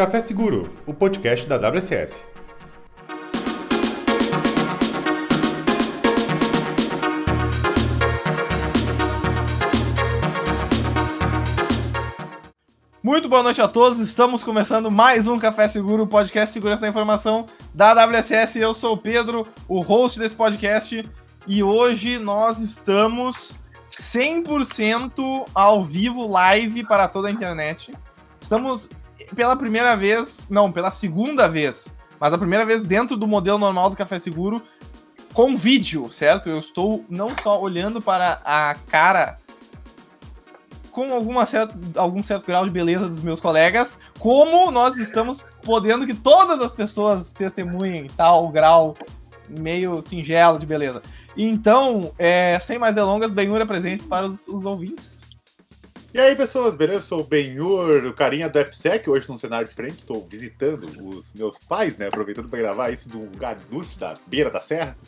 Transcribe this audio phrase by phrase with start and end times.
[0.00, 2.24] Café Seguro, o podcast da WSS.
[13.02, 17.44] Muito boa noite a todos, estamos começando mais um Café Seguro, podcast Segurança da Informação
[17.74, 18.58] da WSS.
[18.58, 21.06] Eu sou o Pedro, o host desse podcast,
[21.46, 23.52] e hoje nós estamos
[23.90, 27.92] 100% ao vivo, live para toda a internet.
[28.40, 28.88] Estamos
[29.34, 33.90] pela primeira vez, não, pela segunda vez, mas a primeira vez dentro do modelo normal
[33.90, 34.62] do Café Seguro,
[35.32, 36.48] com vídeo, certo?
[36.48, 39.36] Eu estou não só olhando para a cara
[40.90, 46.04] com alguma certa, algum certo grau de beleza dos meus colegas, como nós estamos podendo
[46.04, 48.94] que todas as pessoas testemunhem tal grau
[49.48, 51.02] meio singelo de beleza.
[51.36, 55.19] Então, é, sem mais delongas, Benhur presentes para os, os, ouvintes.
[56.12, 56.98] E aí, pessoas, beleza?
[56.98, 61.32] Eu sou o Benhur, o carinha do EPSEC, hoje num cenário diferente, estou visitando os
[61.32, 64.98] meus pais, né, aproveitando para gravar isso de um lugar ilustre da beira da serra.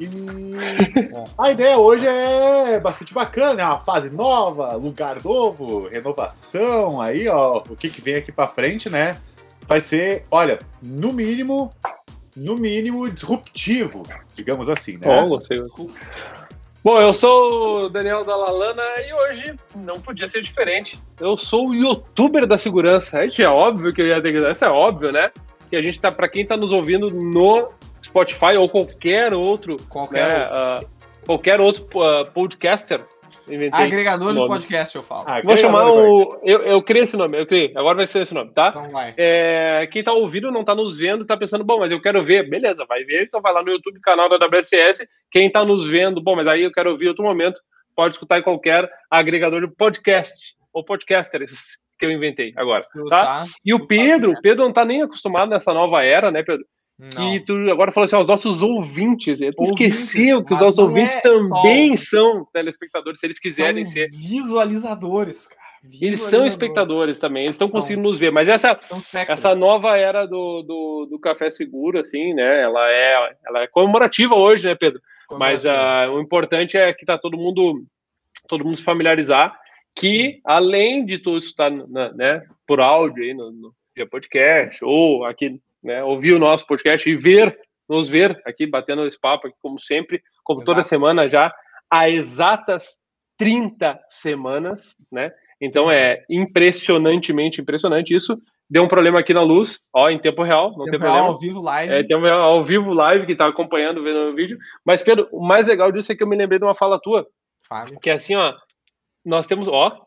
[0.00, 0.08] E
[1.38, 7.58] a ideia hoje é bastante bacana, é uma fase nova, lugar novo, renovação, aí, ó,
[7.58, 9.16] o que, que vem aqui para frente, né?
[9.64, 11.70] Vai ser, olha, no mínimo,
[12.34, 14.02] no mínimo disruptivo,
[14.34, 15.06] digamos assim, né?
[15.06, 15.60] Bom, gostei.
[16.82, 20.98] Bom, eu sou o Daniel Dalalana e hoje não podia ser diferente.
[21.20, 23.20] Eu sou o youtuber da segurança.
[23.24, 25.30] É óbvio que eu ia ter que dar, isso é óbvio, né?
[25.68, 27.70] Que a gente tá, para quem tá nos ouvindo no
[28.02, 30.88] Spotify ou qualquer outro, qualquer né, outro, uh,
[31.26, 33.04] qualquer outro uh, podcaster.
[33.48, 35.24] Inventei Agregador de podcast, eu falo.
[35.26, 36.40] Ah, Vou chamar o.
[36.42, 37.72] Eu, eu criei esse nome, eu criei.
[37.74, 38.68] Agora vai ser esse nome, tá?
[38.68, 39.14] Então vai.
[39.16, 42.48] É, quem tá ouvindo, não tá nos vendo, tá pensando, bom, mas eu quero ver.
[42.48, 43.24] Beleza, vai ver.
[43.24, 45.08] Então vai lá no YouTube, canal da WSS.
[45.30, 47.60] Quem tá nos vendo, bom, mas aí eu quero ouvir outro momento,
[47.94, 50.34] pode escutar em qualquer agregador de podcast
[50.72, 53.20] ou podcasters que eu inventei agora, tá?
[53.20, 53.46] tá?
[53.64, 56.64] E o Pedro, o Pedro não tá nem acostumado nessa nova era, né, Pedro?
[56.98, 57.10] Não.
[57.10, 59.38] Que tu agora falou assim, os nossos ouvintes.
[59.38, 62.16] Tu esqueceu que os nossos ouvintes é também só...
[62.16, 64.08] são telespectadores, se eles quiserem são ser.
[64.10, 65.68] Visualizadores, cara.
[65.80, 66.02] Visualizadores.
[66.02, 68.32] Eles são espectadores também, eles estão conseguindo nos ver.
[68.32, 68.78] Mas essa,
[69.28, 72.62] essa nova era do, do, do, Café Seguro, assim, né?
[72.62, 75.00] Ela é, ela é comemorativa hoje, né, Pedro?
[75.38, 77.84] Mas uh, o importante é que tá todo mundo,
[78.48, 79.56] todo mundo se familiarizar
[79.94, 80.40] que, Sim.
[80.44, 86.02] além de tu estar né, por áudio aí no, no via podcast, ou aqui né,
[86.02, 87.56] ouvir o nosso podcast e ver,
[87.88, 90.72] nos ver aqui, batendo esse papo aqui, como sempre, como Exato.
[90.72, 91.52] toda semana já,
[91.90, 92.98] há exatas
[93.38, 95.30] 30 semanas, né?
[95.60, 98.36] Então é impressionantemente impressionante isso.
[98.70, 101.28] Deu um problema aqui na luz, ó, em tempo real, não tempo tem problema.
[101.28, 101.92] Ao vivo live.
[101.92, 104.58] É, tempo real, ao vivo live, que tá acompanhando, vendo o vídeo.
[104.84, 107.26] Mas, Pedro, o mais legal disso é que eu me lembrei de uma fala tua.
[107.66, 107.98] Fale.
[107.98, 108.54] Que é assim, ó,
[109.24, 109.98] nós temos, ó.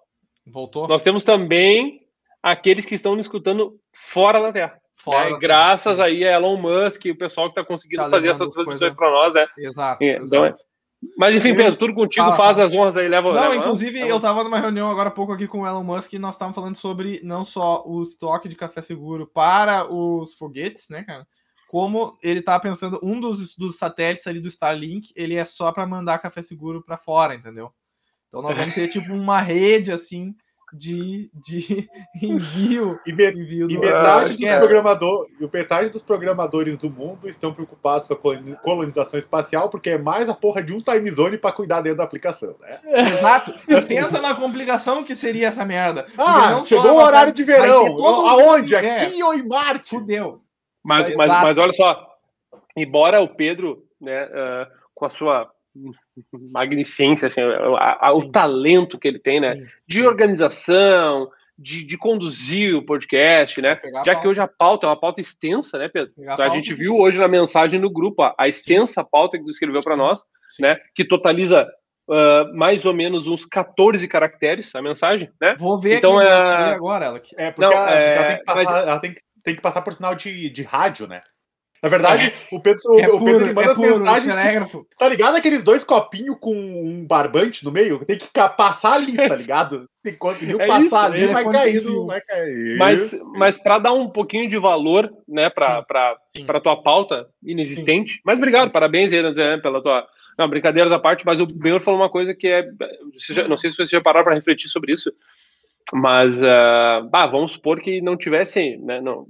[0.46, 0.88] Voltou.
[0.88, 2.02] Nós temos também
[2.42, 4.81] aqueles que estão nos escutando fora da Terra.
[5.04, 5.38] Fora, né?
[5.40, 8.94] Graças aí a Elon Musk e o pessoal que está conseguindo tá fazer essas transmissões
[8.94, 9.48] para nós, né?
[9.58, 10.04] Exato.
[10.04, 10.62] Então, exato.
[11.18, 13.34] Mas enfim, Pedro, tudo contigo, fala, faz as honras aí, leva.
[13.34, 16.14] Não, leva, inclusive eu estava numa reunião agora há pouco aqui com o Elon Musk
[16.14, 20.90] e nós estávamos falando sobre não só o estoque de café seguro para os foguetes,
[20.90, 21.26] né, cara?
[21.68, 25.88] Como ele tá pensando, um dos, dos satélites ali do Starlink, ele é só para
[25.88, 27.74] mandar café seguro para fora, entendeu?
[28.28, 30.36] Então nós vamos ter tipo uma rede assim
[30.74, 31.90] de, de
[32.22, 33.00] envio.
[33.06, 38.08] E, me, envio e metade, dos programador, e metade dos programadores do mundo estão preocupados
[38.08, 41.82] com a colonização espacial, porque é mais a porra de um time zone para cuidar
[41.82, 42.80] dentro da aplicação, né?
[42.84, 43.54] Exato.
[43.88, 46.06] Pensa na complicação que seria essa merda.
[46.18, 47.98] Ah, chegou o horário de verão.
[47.98, 48.76] Aonde?
[48.76, 49.04] É.
[49.04, 49.90] Aqui ou em Marte?
[49.90, 50.42] Fudeu.
[50.84, 52.08] Mas, mas, mas olha só,
[52.76, 55.52] embora o Pedro, né, uh, com a sua
[56.34, 59.56] magnificência, assim, a, a, o talento que ele tem, né?
[59.56, 60.06] Sim, de sim.
[60.06, 63.80] organização, de, de, conduzir o podcast, né?
[64.06, 66.12] Já que hoje a pauta é uma pauta extensa, né, Pedro?
[66.18, 69.52] Então, a, gente viu hoje na mensagem no grupo a, a extensa pauta que tu
[69.52, 70.22] escreveu para nós,
[70.60, 70.78] né?
[70.96, 71.68] Que totaliza
[72.10, 75.56] uh, mais ou menos uns 14 caracteres a mensagem, né?
[75.58, 76.74] Vou ver então, aqui, é...
[76.74, 77.22] agora ela.
[77.38, 78.16] É, porque, Não, ela, é...
[78.16, 78.88] ela, tem que passar, mas...
[78.88, 81.22] ela tem, tem que passar por sinal de, de rádio, né?
[81.82, 82.56] Na verdade, é.
[82.56, 84.72] o Pedro, é o, Pedro ele manda é as mensagens.
[84.72, 85.36] Que, tá ligado?
[85.36, 88.06] Aqueles dois copinhos com um barbante no meio?
[88.06, 89.90] Tem que passar ali, tá ligado?
[89.98, 92.78] Se conseguiu é passar isso, ali, vai cair, vai cair.
[92.78, 98.14] Mas, mas para dar um pouquinho de valor, né, pra, pra, pra tua pauta inexistente.
[98.14, 98.20] Sim.
[98.24, 100.06] Mas obrigado, parabéns aí, né, pela tua.
[100.38, 102.64] Não, brincadeiras à parte, mas o Benhor falou uma coisa que é.
[103.30, 105.12] Já, não sei se você já parou para refletir sobre isso.
[105.94, 109.26] Mas, uh, bah, vamos supor que não tivesse, né, não,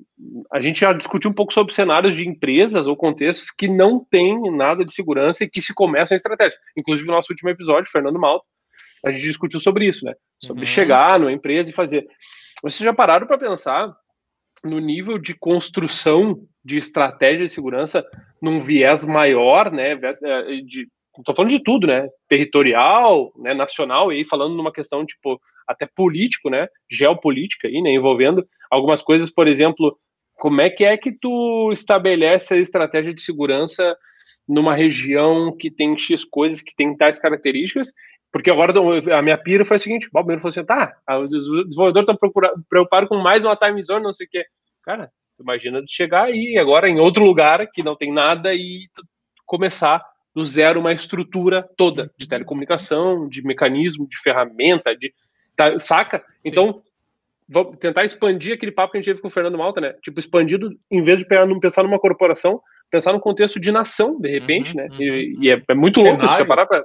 [0.52, 4.52] a gente já discutiu um pouco sobre cenários de empresas ou contextos que não têm
[4.52, 6.58] nada de segurança e que se começam a estratégia.
[6.78, 8.46] Inclusive, no nosso último episódio, Fernando Malta,
[9.06, 10.14] a gente discutiu sobre isso, né?
[10.44, 10.68] Sobre uhum.
[10.68, 12.06] chegar numa empresa e fazer.
[12.62, 13.92] Vocês já pararam para pensar
[14.64, 18.06] no nível de construção de estratégia de segurança
[18.42, 19.94] num viés maior, né?
[19.94, 20.88] É, de,
[21.26, 22.08] tô falando de tudo, né?
[22.28, 23.54] Territorial, né?
[23.54, 26.68] nacional, e aí falando numa questão, tipo, até político, né?
[26.90, 27.92] Geopolítica aí, né?
[27.92, 29.98] Envolvendo algumas coisas, por exemplo,
[30.36, 33.96] como é que é que tu estabelece a estratégia de segurança
[34.48, 37.94] numa região que tem X coisas, que tem tais características,
[38.32, 38.74] porque agora
[39.16, 42.18] a minha pira foi o seguinte, o Balmer falou assim, tá, os desenvolvedores estão
[42.70, 44.46] preocupados com mais uma time zone, não sei o quê.
[44.84, 48.88] Cara, imagina chegar aí agora em outro lugar que não tem nada e
[49.46, 50.02] começar
[50.34, 55.14] do zero uma estrutura toda de telecomunicação, de mecanismo, de ferramenta, de
[55.70, 56.24] tá, saca?
[56.44, 56.82] Então,
[57.48, 59.94] vamos tentar expandir aquele papo que a gente teve com o Fernando Malta, né?
[60.02, 61.26] Tipo, expandido, em vez de
[61.60, 64.88] pensar numa corporação, pensar no contexto de nação, de repente, uhum, né?
[64.90, 66.84] Uhum, e, e é, é, muito louco Cenário, você parar pra...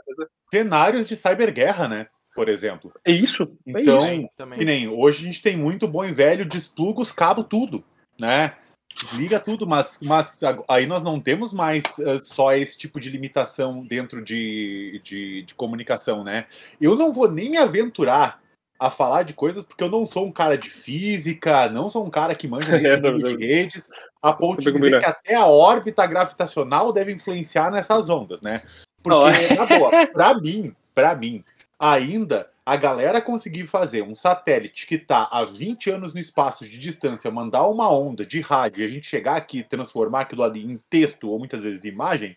[0.52, 2.06] Cenários de cyberguerra, né?
[2.34, 2.92] Por exemplo.
[3.04, 3.44] É isso.
[3.66, 4.28] É então, é isso.
[4.58, 7.82] que nem hoje a gente tem muito bom e velho, despluga os cabos tudo,
[8.18, 8.52] né?
[8.94, 13.84] Desliga tudo, mas, mas aí nós não temos mais uh, só esse tipo de limitação
[13.84, 16.46] dentro de, de, de comunicação, né?
[16.80, 18.40] Eu não vou nem me aventurar
[18.78, 22.10] a falar de coisas porque eu não sou um cara de física, não sou um
[22.10, 23.88] cara que manja é, de redes,
[24.22, 28.62] a ponto de dizer que até a órbita gravitacional deve influenciar nessas ondas, né?
[29.02, 31.44] Porque, na boa, pra mim, pra mim,
[31.78, 36.76] ainda a galera conseguir fazer um satélite que está há 20 anos no espaço de
[36.76, 40.64] distância, mandar uma onda de rádio e a gente chegar aqui e transformar aquilo ali
[40.64, 42.36] em texto ou muitas vezes em imagem,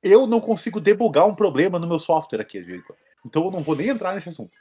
[0.00, 2.84] eu não consigo debugar um problema no meu software aqui, às vezes.
[3.26, 4.52] Então eu não vou nem entrar nesse assunto.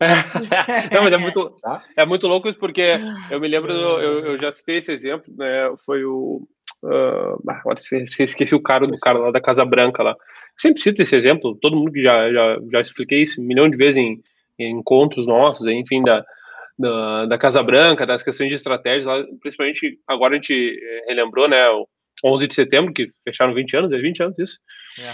[0.92, 1.84] não, mas é muito, tá?
[1.96, 2.98] é muito louco isso, porque
[3.30, 5.72] eu me lembro, do, eu, eu, já citei esse exemplo, né?
[5.84, 6.46] Foi o.
[6.82, 7.76] Uh, agora
[8.20, 10.16] esqueci o cara do cara lá da Casa Branca lá.
[10.56, 13.76] Sempre cito esse exemplo, todo mundo que já, já, já expliquei isso um milhão de
[13.76, 14.20] vezes em,
[14.58, 16.24] em encontros nossos, enfim, da,
[16.78, 21.48] da, da, Casa Branca, das questões de estratégia, lá, principalmente agora a gente eh, relembrou,
[21.48, 21.86] né, o
[22.24, 24.58] 11 de setembro, que fecharam 20 anos, é 20 anos isso.
[24.98, 25.12] É.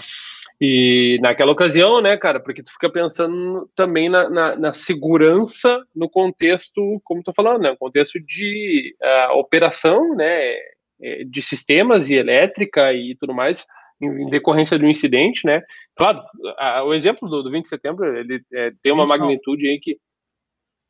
[0.59, 6.09] E naquela ocasião, né, cara, porque tu fica pensando também na, na, na segurança no
[6.09, 10.55] contexto, como tu falando, né, contexto de uh, operação, né,
[10.99, 13.67] eh, de sistemas e elétrica e tudo mais,
[14.01, 15.61] em, em decorrência do incidente, né.
[15.95, 16.23] Claro,
[16.57, 19.95] a, o exemplo do, do 20 de setembro, ele é, tem uma magnitude aí que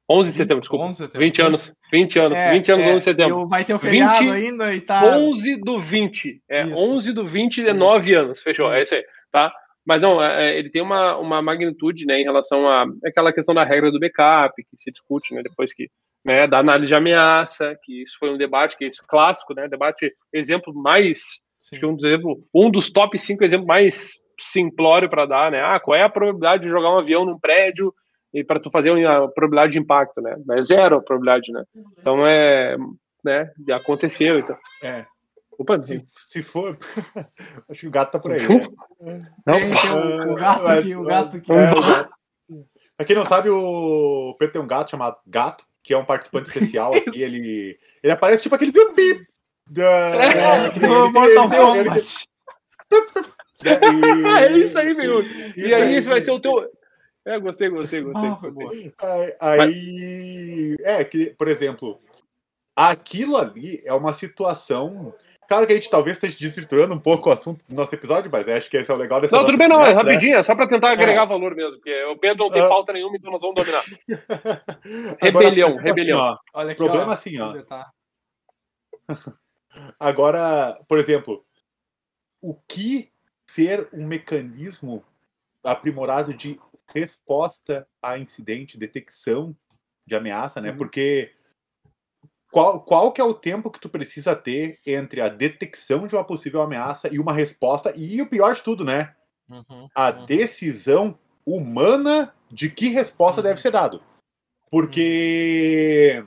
[0.09, 0.85] 11 de setembro, desculpa.
[0.85, 1.19] 11 de setembro.
[1.19, 1.73] 20 anos.
[1.91, 2.39] 20 anos.
[2.39, 3.47] É, 20 anos, é, 11 de setembro.
[3.47, 5.17] Vai ter o feriado 20, ainda e tá.
[5.17, 6.41] 11 do 20.
[6.49, 6.85] É, isso.
[6.85, 8.41] 11 do 20 é 9 anos.
[8.41, 8.71] Fechou.
[8.71, 9.03] É isso aí.
[9.31, 9.53] Tá?
[9.87, 13.55] Mas não, é, é, ele tem uma, uma magnitude, né, em relação a aquela questão
[13.55, 15.89] da regra do backup, que se discute, né, depois que,
[16.25, 19.69] né, da análise de ameaça, que isso foi um debate que é isso, clássico, né,
[19.69, 21.75] debate, exemplo mais, Sim.
[21.75, 25.61] acho que um dos, exemplo, um dos top 5 exemplos mais simplório para dar, né,
[25.61, 27.93] ah, qual é a probabilidade de jogar um avião num prédio
[28.33, 31.63] e para tu fazer a probabilidade de impacto, né, é zero a probabilidade, né,
[31.97, 32.75] então é,
[33.23, 34.57] né, aconteceu, então.
[34.83, 35.05] É,
[35.57, 36.77] Opa, se, se for.
[37.69, 38.47] Acho que o gato tá por aí.
[38.47, 38.67] Né?
[39.45, 41.51] Não, tem, tem o, gato aqui, o gato aqui.
[41.51, 42.07] É,
[42.95, 46.49] pra quem não sabe, o Pedro tem um gato chamado Gato, que é um participante
[46.49, 47.21] especial aqui.
[47.21, 49.25] Ele, ele aparece tipo aquele pip
[49.69, 49.85] da.
[49.85, 52.25] É, Kombat.
[53.65, 55.23] É isso aí, meu.
[55.55, 56.71] E aí, esse vai ser o teu.
[57.25, 58.29] É, gostei, gostei, gostei.
[58.29, 58.93] Ah, gostei.
[59.01, 61.99] Aí, aí é que, por exemplo,
[62.75, 65.11] aquilo ali é uma situação
[65.47, 68.49] Claro que a gente talvez esteja desvirtuando um pouco o assunto do nosso episódio, mas
[68.49, 69.95] acho que esse é o legal dessa Não, tudo bem, não, é né?
[69.95, 71.25] rapidinho, é só para tentar agregar é.
[71.25, 72.67] valor mesmo, porque o Pedro não tem uh...
[72.67, 73.83] pauta nenhuma, então nós vamos dominar.
[75.21, 76.19] rebelião, Agora, rebelião.
[76.19, 77.53] Assim, ó, Olha aqui, problema ó, assim, ó.
[79.97, 81.45] Agora, por exemplo,
[82.41, 83.09] o que
[83.49, 85.03] ser um mecanismo
[85.63, 89.55] aprimorado de resposta a incidente, detecção
[90.05, 90.71] de ameaça, né?
[90.71, 90.77] Uhum.
[90.77, 91.33] Porque
[92.51, 96.23] qual, qual que é o tempo que tu precisa ter entre a detecção de uma
[96.23, 99.13] possível ameaça e uma resposta, e o pior de tudo, né?
[99.49, 100.25] Uhum, a uhum.
[100.25, 103.47] decisão humana de que resposta uhum.
[103.47, 104.01] deve ser dado.
[104.69, 106.25] Porque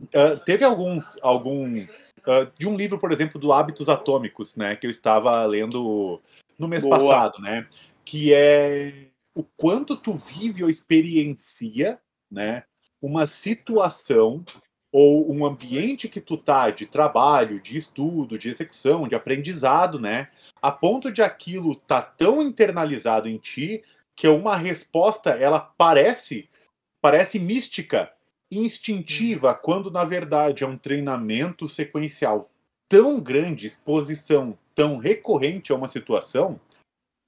[0.00, 4.86] uh, teve alguns, alguns uh, de um livro, por exemplo, do Hábitos Atômicos, né, que
[4.86, 6.20] eu estava lendo
[6.56, 6.98] no mês Boa.
[6.98, 7.66] passado, né,
[8.04, 12.62] que é o quanto tu vive ou experiencia, né,
[13.02, 14.44] uma situação
[14.90, 20.28] ou um ambiente que tu tá de trabalho, de estudo, de execução, de aprendizado, né?
[20.62, 23.82] A ponto de aquilo tá tão internalizado em ti
[24.16, 26.48] que uma resposta ela parece
[27.00, 28.10] parece mística,
[28.50, 29.58] instintiva, uhum.
[29.62, 32.50] quando na verdade é um treinamento sequencial
[32.88, 36.58] tão grande, exposição tão recorrente a uma situação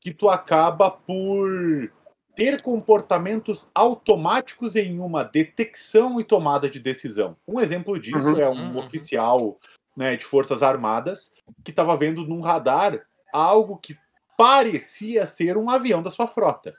[0.00, 1.92] que tu acaba por
[2.34, 7.36] ter comportamentos automáticos em uma detecção e tomada de decisão.
[7.46, 8.78] Um exemplo disso uhum, é um uhum.
[8.78, 9.58] oficial
[9.96, 11.32] né, de Forças Armadas
[11.64, 13.96] que estava vendo num radar algo que
[14.36, 16.74] parecia ser um avião da sua frota.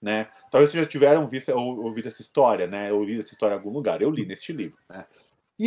[0.00, 0.28] Né?
[0.50, 2.90] Talvez vocês já tiveram visto, ou, ouvido essa história, né?
[2.90, 4.78] Eu li essa história em algum lugar, eu li neste livro.
[4.88, 5.04] Né?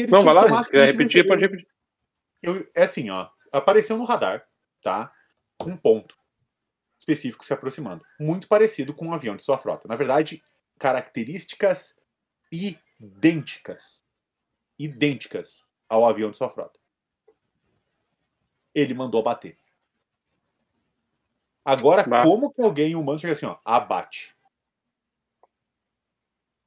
[0.09, 1.67] Não, vai lá, se quiser repetir, pode repetir.
[2.41, 4.45] Eu, é assim, ó, apareceu no radar,
[4.81, 5.12] tá?
[5.65, 6.18] Um ponto
[7.09, 8.05] específico se aproximando.
[8.19, 9.87] Muito parecido com um avião de sua frota.
[9.87, 10.43] Na verdade,
[10.77, 11.97] características
[12.51, 14.03] idênticas.
[14.77, 16.79] Idênticas ao avião de sua frota.
[18.73, 19.57] Ele mandou bater.
[21.65, 22.23] Agora, bah.
[22.23, 24.35] como que alguém humano chega assim, ó, abate?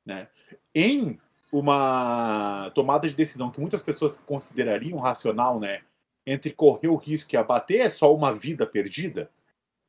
[0.05, 0.29] Né?
[0.75, 1.21] Em
[1.51, 5.83] uma tomada de decisão que muitas pessoas considerariam racional, né?
[6.27, 9.31] Entre correr o risco e abater é só uma vida perdida,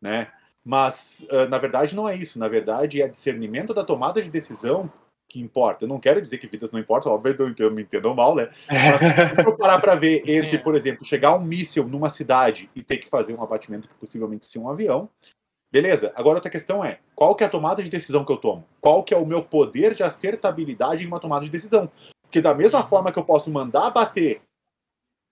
[0.02, 0.32] né?
[0.66, 2.40] Mas, uh, na verdade, não é isso.
[2.40, 4.92] Na verdade, é discernimento da tomada de decisão
[5.28, 5.84] que importa.
[5.84, 8.50] Eu não quero dizer que vidas não importam, óbvio, eu me entendam mal, né?
[8.70, 12.84] Mas se eu parar para ver entre, por exemplo, chegar um míssil numa cidade e
[12.84, 15.10] ter que fazer um abatimento que possivelmente seja um avião,
[15.72, 16.14] beleza.
[16.16, 18.64] Agora outra questão é, qual que é a tomada de decisão que eu tomo?
[18.80, 21.90] Qual que é o meu poder de acertabilidade em uma tomada de decisão?
[22.22, 22.86] Porque da mesma uhum.
[22.86, 24.42] forma que eu posso mandar bater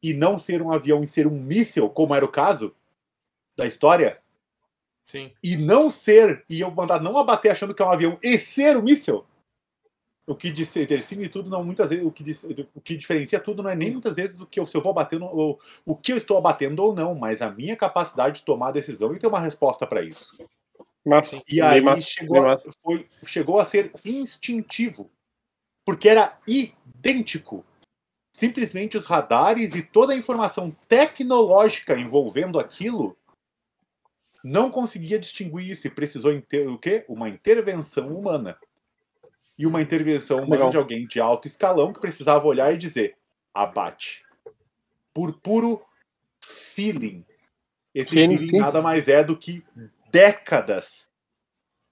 [0.03, 2.75] e não ser um avião e ser um míssil, como era o caso
[3.55, 4.17] da história,
[5.03, 5.31] Sim.
[5.43, 8.77] e não ser, e eu mandar não abater achando que é um avião e ser
[8.77, 9.25] um míssil,
[10.27, 12.23] o que define tudo não muitas vezes o que,
[12.75, 14.93] o que diferencia tudo não é nem muitas vezes o que eu, se eu vou
[14.93, 18.69] bater ou o que eu estou abatendo ou não, mas a minha capacidade de tomar
[18.69, 20.37] a decisão e ter uma resposta para isso.
[21.05, 25.09] Massa, e aí massa, chegou, a, foi, chegou a ser instintivo,
[25.85, 27.65] porque era idêntico.
[28.33, 33.17] Simplesmente os radares e toda a informação tecnológica envolvendo aquilo
[34.43, 37.05] não conseguia distinguir isso e precisou ter o quê?
[37.07, 38.57] Uma intervenção humana
[39.57, 40.69] e uma intervenção humana Legal.
[40.69, 43.15] de alguém de alto escalão que precisava olhar e dizer
[43.53, 44.23] abate.
[45.13, 45.83] Por puro
[46.43, 47.25] feeling.
[47.93, 48.59] Esse sim, feeling sim.
[48.59, 49.63] nada mais é do que
[50.09, 51.11] décadas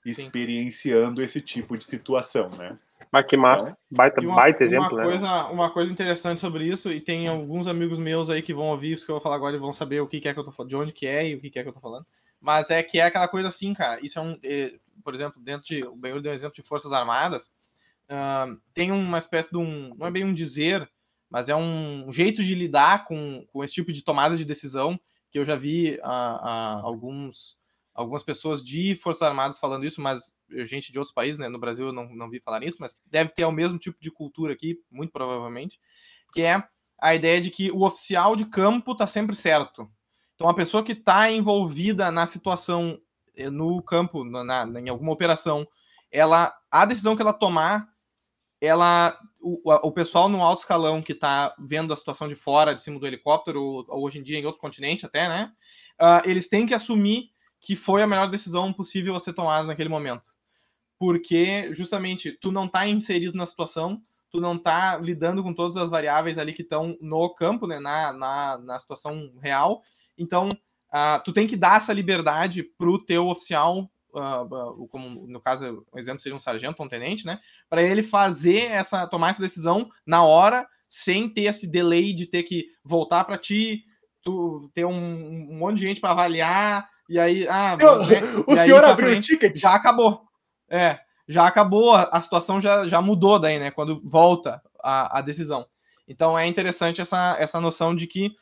[0.08, 0.24] sim.
[0.24, 2.76] experienciando esse tipo de situação, né?
[3.12, 3.70] Mas que massa.
[3.70, 5.04] Então, baita, uma, baita exemplo, uma né?
[5.04, 8.94] Coisa, uma coisa interessante sobre isso, e tem alguns amigos meus aí que vão ouvir
[8.94, 10.52] isso que eu vou falar agora e vão saber o que é que eu tô
[10.52, 12.06] falando, de onde que é e o que é que eu tô falando.
[12.40, 14.04] Mas é que é aquela coisa assim, cara.
[14.04, 14.38] Isso é um.
[14.44, 15.86] É, por exemplo, dentro de.
[15.86, 17.54] O Benhur deu um exemplo de Forças Armadas
[18.10, 19.94] uh, tem uma espécie de um.
[19.96, 20.90] Não é bem um dizer,
[21.30, 25.00] mas é um jeito de lidar com, com esse tipo de tomada de decisão
[25.32, 27.56] que eu já vi uh, uh, alguns,
[27.94, 31.48] algumas pessoas de Forças Armadas falando isso, mas gente de outros países, né?
[31.48, 34.10] No Brasil eu não, não vi falar nisso, mas deve ter o mesmo tipo de
[34.10, 35.80] cultura aqui, muito provavelmente,
[36.34, 36.64] que é
[37.00, 39.90] a ideia de que o oficial de campo tá sempre certo.
[40.40, 42.98] Então a pessoa que está envolvida na situação
[43.36, 45.68] eh, no campo, na, na, em alguma operação,
[46.10, 47.90] ela a decisão que ela tomar
[48.62, 52.82] ela o, o pessoal no alto escalão que está vendo a situação de fora, de
[52.82, 55.52] cima do helicóptero, ou, ou hoje em dia em outro continente até, né?
[56.02, 59.90] Uh, eles têm que assumir que foi a melhor decisão possível a ser tomada naquele
[59.90, 60.24] momento.
[60.98, 65.90] Porque, justamente, tu não está inserido na situação, tu não está lidando com todas as
[65.90, 67.78] variáveis ali que estão no campo, né?
[67.80, 69.82] Na, na, na situação real.
[70.20, 75.40] Então, uh, tu tem que dar essa liberdade para o teu oficial uh, como no
[75.40, 77.40] caso, um exemplo seria um sargento, um tenente, né?
[77.70, 82.44] Para ele fazer essa, tomar essa decisão na hora, sem ter esse delay de ter
[82.44, 83.84] que voltar para ti,
[84.24, 88.22] tu ter um, um, monte de gente para avaliar, e aí, ah, Eu, né?
[88.48, 89.58] o e senhor abriu frente, o ticket?
[89.58, 90.22] Já acabou.
[90.70, 93.72] É, já acabou, a, a situação já, já mudou daí, né?
[93.72, 95.66] Quando volta a, a decisão.
[96.08, 98.34] Então é interessante essa, essa noção de que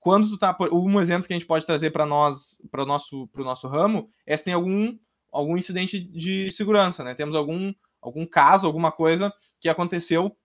[0.00, 0.56] quando tu tá.
[0.72, 4.36] Um exemplo que a gente pode trazer para nós, para o nosso, nosso ramo, é
[4.36, 4.96] se tem algum,
[5.32, 7.14] algum incidente de segurança, né?
[7.14, 10.36] Temos algum, algum caso, alguma coisa que aconteceu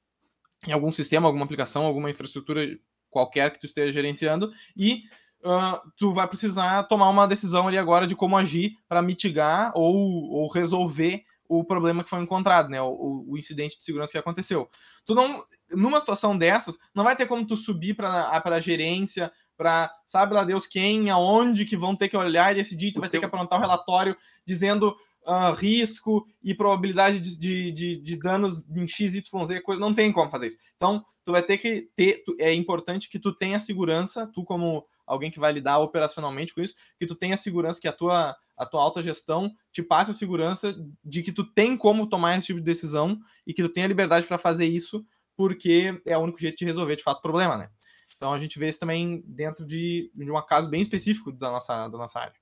[0.67, 2.65] em algum sistema, alguma aplicação, alguma infraestrutura
[3.09, 5.03] qualquer que tu esteja gerenciando e
[5.43, 9.95] uh, tu vai precisar tomar uma decisão ali agora de como agir para mitigar ou,
[9.95, 12.81] ou resolver o problema que foi encontrado, né?
[12.81, 14.67] O, o, incidente de segurança que aconteceu.
[15.05, 15.43] Tu não,
[15.75, 20.43] numa situação dessas, não vai ter como tu subir para a gerência, para sabe lá
[20.43, 23.59] Deus quem, aonde que vão ter que olhar e decidir, tu vai ter que aprontar
[23.59, 24.15] um relatório
[24.45, 29.29] dizendo uh, risco e probabilidade de, de, de, de, danos em XYZ,
[29.63, 30.57] coisa, não tem como fazer isso.
[30.75, 35.29] Então, tu vai ter que ter, é importante que tu tenha segurança, tu como alguém
[35.29, 38.81] que vai lidar operacionalmente com isso, que tu tenha segurança que a tua, a tua
[38.81, 42.65] alta gestão te passe a segurança de que tu tem como tomar esse tipo de
[42.65, 46.65] decisão e que tu tenha liberdade para fazer isso, porque é o único jeito de
[46.65, 47.67] resolver de fato o problema, né?
[48.15, 51.87] Então a gente vê isso também dentro de, de um caso bem específico da nossa,
[51.87, 52.33] da nossa área.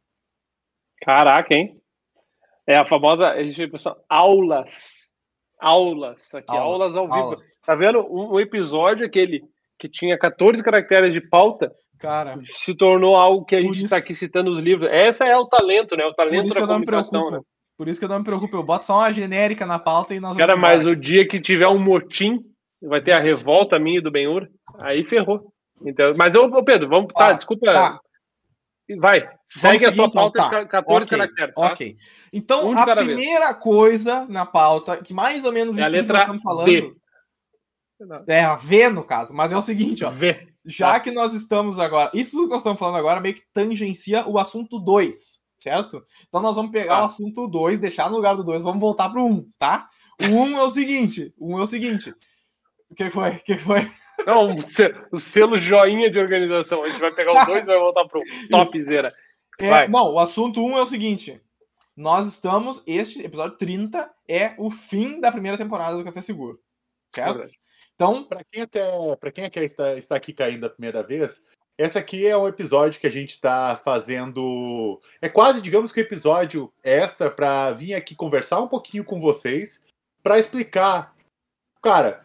[1.02, 1.82] Caraca, hein?
[2.68, 5.10] É a famosa, a gente pessoal, aulas.
[5.60, 7.18] Aulas, aqui, aulas, aulas ao vivo.
[7.18, 7.58] Aulas.
[7.64, 8.00] Tá vendo?
[8.00, 9.44] Um, um, episódio aquele
[9.78, 11.72] que tinha 14 caracteres de pauta.
[12.00, 14.90] Cara, se tornou algo que a gente está aqui citando os livros.
[14.92, 16.04] Essa é o talento, né?
[16.06, 17.42] O talento da comunicação, né?
[17.78, 20.20] Por isso que eu não me preocupo, eu boto só uma genérica na pauta e
[20.20, 22.40] nós Cara, mas o dia que tiver um motim,
[22.82, 24.48] vai ter a revolta minha do Benhur,
[24.80, 25.54] aí ferrou.
[25.86, 27.14] Então, mas, ô, Pedro, vamos.
[27.14, 27.66] Tá, ah, desculpa.
[27.66, 28.00] Tá.
[28.98, 30.66] Vai, segue a tua pauta então, tá.
[30.66, 31.56] 14 okay, caracteres.
[31.56, 31.72] Tá?
[31.72, 31.96] Ok.
[32.34, 33.60] Então, um a primeira vez.
[33.60, 36.66] coisa na pauta, que mais ou menos é a letra nós estamos falando.
[36.66, 36.96] V.
[38.28, 40.12] É a V, no caso, mas é o seguinte, ó.
[40.12, 40.48] V.
[40.66, 41.00] Já tá.
[41.00, 42.12] que nós estamos agora.
[42.14, 46.04] Isso tudo que nós estamos falando agora meio que tangencia o assunto 2 certo?
[46.28, 47.02] Então nós vamos pegar ah.
[47.04, 49.88] o assunto 2, deixar no lugar do 2, vamos voltar para o 1, tá?
[50.20, 52.14] O 1 um é o seguinte, o 1 um é o seguinte.
[52.92, 53.30] O que foi?
[53.32, 53.92] O que foi?
[54.26, 54.58] Não,
[55.12, 56.84] o selo joinha de organização.
[56.84, 59.12] A gente vai pegar o 2 e vai voltar pro topzera.
[59.60, 61.42] É, não, o assunto 1 um é o seguinte.
[61.96, 66.60] Nós estamos, este episódio 30 é o fim da primeira temporada do Café Seguro.
[67.10, 67.42] Certo?
[67.96, 68.82] Então, para quem até,
[69.20, 71.42] para quem é que está, está aqui caindo a primeira vez,
[71.78, 75.00] esse aqui é um episódio que a gente está fazendo.
[75.22, 79.84] É quase, digamos que um episódio extra para vir aqui conversar um pouquinho com vocês,
[80.24, 81.14] para explicar.
[81.82, 82.24] Cara,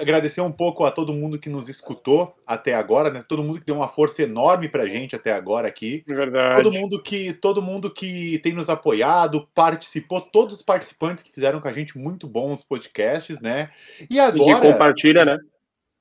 [0.00, 3.24] agradecer um pouco a todo mundo que nos escutou até agora, né?
[3.26, 6.04] Todo mundo que deu uma força enorme pra gente até agora aqui.
[6.06, 6.62] Verdade.
[6.62, 11.60] Todo mundo que todo mundo que tem nos apoiado, participou, todos os participantes que fizeram
[11.60, 13.70] com a gente muito bons podcasts, né?
[14.10, 15.38] E agora e compartilha, né?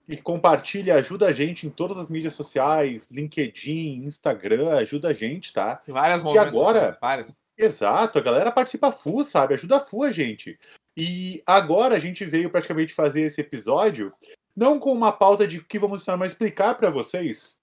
[0.08, 5.54] e compartilha, ajuda a gente em todas as mídias sociais, LinkedIn, Instagram, ajuda a gente,
[5.54, 5.82] tá?
[5.88, 7.36] Várias E agora, várias.
[7.58, 9.54] exato, a galera participa full, sabe?
[9.54, 10.60] Ajuda full a gente.
[10.96, 14.14] E agora a gente veio praticamente fazer esse episódio
[14.56, 17.58] não com uma pauta de que vamos ensinar, mas explicar para vocês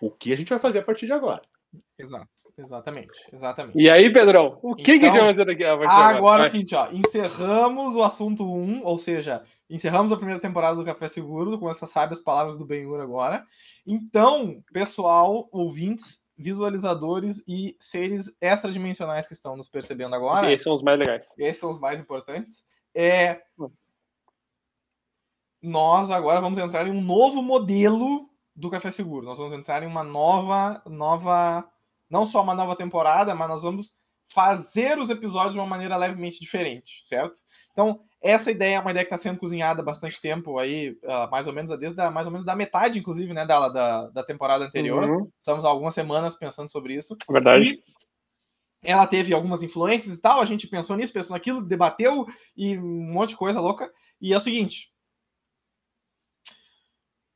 [0.00, 1.42] o que a gente vai fazer a partir de agora.
[1.98, 2.28] Exato.
[2.58, 3.78] Exatamente, exatamente.
[3.78, 5.64] E aí, Pedrão, o que, então, que a gente vai fazer daqui?
[5.64, 10.84] Ah, agora sim, ó, encerramos o assunto 1, ou seja, encerramos a primeira temporada do
[10.84, 13.46] Café Seguro com essas sábias palavras do Benhur agora.
[13.86, 20.50] Então, pessoal, ouvintes, visualizadores e seres extradimensionais que estão nos percebendo agora.
[20.52, 21.28] Esses são os mais legais.
[21.36, 22.64] Esses são os mais importantes.
[22.94, 23.42] É...
[25.60, 29.26] Nós agora vamos entrar em um novo modelo do Café Seguro.
[29.26, 31.68] Nós vamos entrar em uma nova, nova
[32.08, 33.96] não só uma nova temporada, mas nós vamos
[34.32, 37.40] fazer os episódios de uma maneira levemente diferente, certo?
[37.72, 41.30] Então, essa ideia é uma ideia que está sendo cozinhada há bastante tempo aí, uh,
[41.30, 44.24] mais ou menos desde a, mais ou menos da metade, inclusive, né, da, da, da
[44.24, 45.08] temporada anterior.
[45.08, 45.30] Uhum.
[45.38, 47.16] Estamos algumas semanas pensando sobre isso.
[47.30, 47.64] Verdade.
[47.64, 47.82] E
[48.82, 52.26] ela teve algumas influências e tal, a gente pensou nisso, pensou naquilo, debateu
[52.56, 53.90] e um monte de coisa louca.
[54.20, 54.92] E é o seguinte.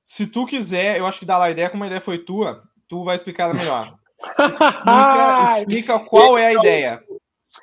[0.04, 2.62] Se tu quiser, eu acho que dá lá a ideia, como a ideia foi tua,
[2.88, 3.96] tu vai explicar melhor.
[4.38, 7.02] Explica, explica qual é a ideia.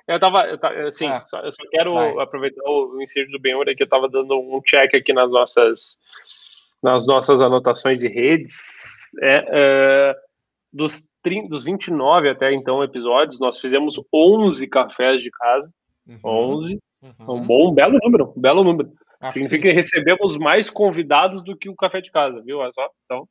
[0.08, 2.18] Eu tava, eu tava assim, ah, só, eu só quero vai.
[2.20, 5.98] aproveitar o ensejo do Benhur que eu tava dando um check aqui nas nossas
[6.82, 9.14] nas nossas anotações de redes.
[9.22, 10.16] É, é,
[10.72, 15.70] dos, 30, dos 29 até então episódios, nós fizemos 11 cafés de casa.
[16.08, 16.20] Uhum.
[16.24, 16.80] 11.
[17.02, 17.12] Uhum.
[17.36, 18.92] Um bom, um belo número, um belo número.
[19.22, 22.60] Acho Significa que, que recebemos mais convidados do que o café de casa, viu?
[22.60, 22.90] Olha só.
[23.06, 23.28] Então,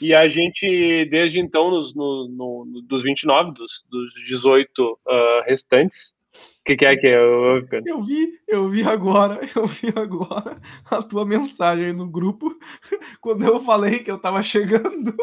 [0.00, 5.44] e a gente, desde então, nos, no, no, dos 29, dos, dos 18 uh, ah,
[5.46, 6.14] restantes,
[6.60, 7.16] o que, que, é que é?
[7.16, 10.60] Eu, eu vi, eu vi agora, eu vi agora
[10.90, 12.56] a tua mensagem no grupo
[13.20, 15.14] quando eu falei que eu tava chegando.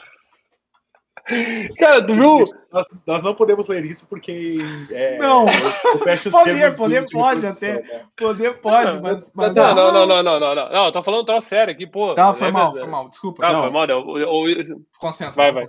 [1.80, 2.44] Cara, tu viu?
[2.72, 4.60] Nós, nós, não podemos ler isso porque.
[4.92, 7.82] É, não, eu, fecho os poder, poder pode até.
[7.82, 8.06] Né?
[8.16, 9.32] Poder pode, mas.
[9.34, 10.92] mas não, não, não, não, não, não, não, não.
[10.92, 12.14] Tô falando tão sério aqui, pô.
[12.14, 13.42] Tá, foi mal, foi mal, desculpa.
[13.42, 13.64] Tá, não.
[13.64, 13.86] foi mal.
[13.86, 14.82] Eu, eu, eu...
[15.00, 15.66] Concentra, vai, vai.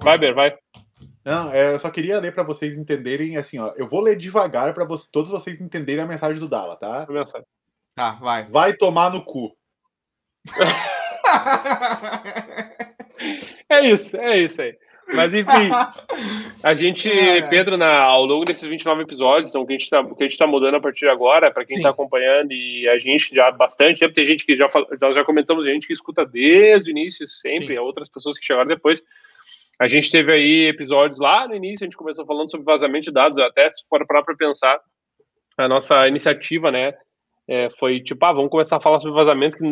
[0.00, 0.54] Vai, Ber, vai.
[1.24, 3.72] Não, é, eu só queria ler para vocês entenderem, assim, ó.
[3.76, 7.04] Eu vou ler devagar para você, todos vocês entenderem a mensagem do Dala, tá?
[7.96, 8.44] Tá, vai.
[8.44, 9.56] Vai tomar no cu.
[13.68, 14.78] é isso, é isso aí.
[15.14, 15.70] Mas enfim,
[16.62, 17.42] a gente, é.
[17.42, 20.76] Pedro, na, ao longo desses 29 episódios, então o que a gente está tá mudando
[20.76, 24.26] a partir de agora, para quem está acompanhando e a gente já bastante tempo, tem
[24.26, 24.68] gente que já
[25.00, 29.02] nós já comentamos, gente que escuta desde o início, sempre, outras pessoas que chegaram depois.
[29.78, 33.12] A gente teve aí episódios lá no início, a gente começou falando sobre vazamento de
[33.12, 34.78] dados, até se for para pensar,
[35.56, 36.94] a nossa iniciativa, né?
[37.50, 39.64] É, foi tipo, ah, vamos começar a falar sobre vazamento, que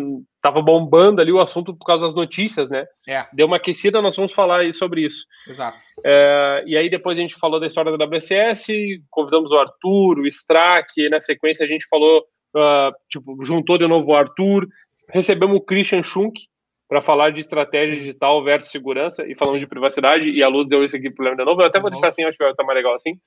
[0.43, 2.85] tava bombando ali o assunto por causa das notícias, né?
[3.09, 3.25] É.
[3.33, 5.25] Deu uma aquecida, nós vamos falar sobre isso.
[5.47, 5.79] Exato.
[6.05, 8.67] É, e aí depois a gente falou da história da WCS,
[9.09, 12.25] convidamos o Arthur, o Strack, e na sequência a gente falou,
[12.57, 14.67] uh, tipo, juntou de novo o Arthur,
[15.11, 16.41] recebemos o Christian Schunk,
[16.89, 19.61] para falar de estratégia digital versus segurança e falando Sim.
[19.61, 20.31] de privacidade.
[20.31, 21.61] E a Luz deu esse aqui problema de novo.
[21.61, 22.01] Eu até de vou novo.
[22.01, 23.21] deixar assim, acho que vai estar mais legal assim.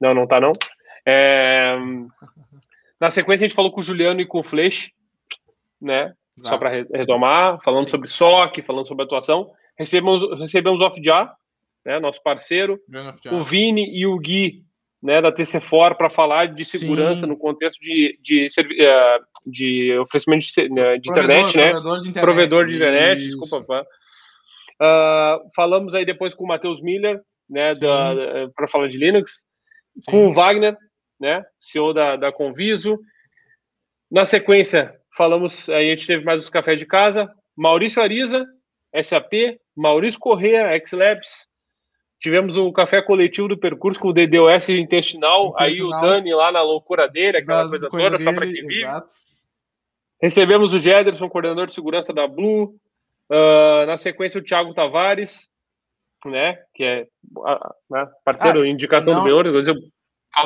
[0.00, 0.52] Não, não tá não.
[1.04, 1.76] É...
[3.00, 4.90] Na sequência, a gente falou com o Juliano e com o Flesch,
[5.80, 6.12] né?
[6.36, 6.54] Exato.
[6.54, 7.90] Só para retomar, falando Sim.
[7.90, 9.50] sobre SOC, falando sobre atuação.
[9.76, 11.34] Recebemos, recebemos o Off-Jar,
[11.84, 12.80] né, nosso parceiro,
[13.30, 14.64] o Vini e o Gui,
[15.02, 17.28] né, da TC4, para falar de segurança Sim.
[17.28, 21.70] no contexto de, de, de, eh, de oferecimento de, né, de internet, né?
[21.70, 22.24] Provedor de internet.
[22.24, 23.86] Provedor de internet, desculpa.
[24.80, 27.72] Uh, falamos aí depois com o Matheus Miller, né,
[28.54, 29.44] para falar de Linux,
[30.00, 30.10] Sim.
[30.10, 30.76] com o Wagner,
[31.20, 32.98] né, CEO da, da Conviso.
[34.10, 38.46] Na sequência, falamos, aí a gente teve mais os cafés de casa, Maurício Ariza,
[39.02, 41.48] SAP, Maurício Correa, XLabs,
[42.20, 45.58] tivemos o café coletivo do percurso com o DDoS intestinal, intestinal.
[45.58, 48.82] aí o Dani lá na loucura dele, aquela coisa toda, dele, só para quem vive.
[48.82, 49.14] Exato.
[50.20, 52.74] Recebemos o Gederson, coordenador de segurança da Blue,
[53.30, 55.48] uh, na sequência o Thiago Tavares,
[56.24, 59.64] né, que é uh, parceiro, ah, indicação não, do meu, eu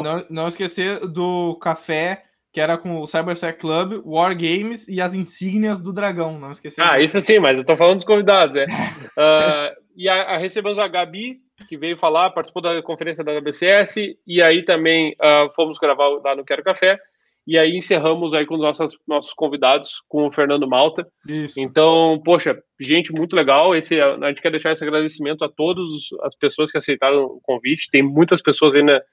[0.02, 5.14] não, não esquecer do café que era com o CyberSec Club, War Games e as
[5.14, 6.82] insígnias do dragão, não esquecer.
[6.82, 8.66] Ah, isso sim, mas eu tô falando dos convidados, é.
[8.66, 13.94] uh, e a, a, recebemos a Gabi, que veio falar, participou da conferência da WCS,
[14.26, 16.98] e aí também uh, fomos gravar lá no Quero Café,
[17.46, 21.06] e aí encerramos aí com os nossos, nossos convidados, com o Fernando Malta.
[21.26, 21.58] Isso.
[21.58, 23.74] Então, poxa, gente, muito legal.
[23.74, 25.84] Esse, a gente quer deixar esse agradecimento a todas
[26.22, 27.90] as pessoas que aceitaram o convite.
[27.90, 29.04] Tem muitas pessoas ainda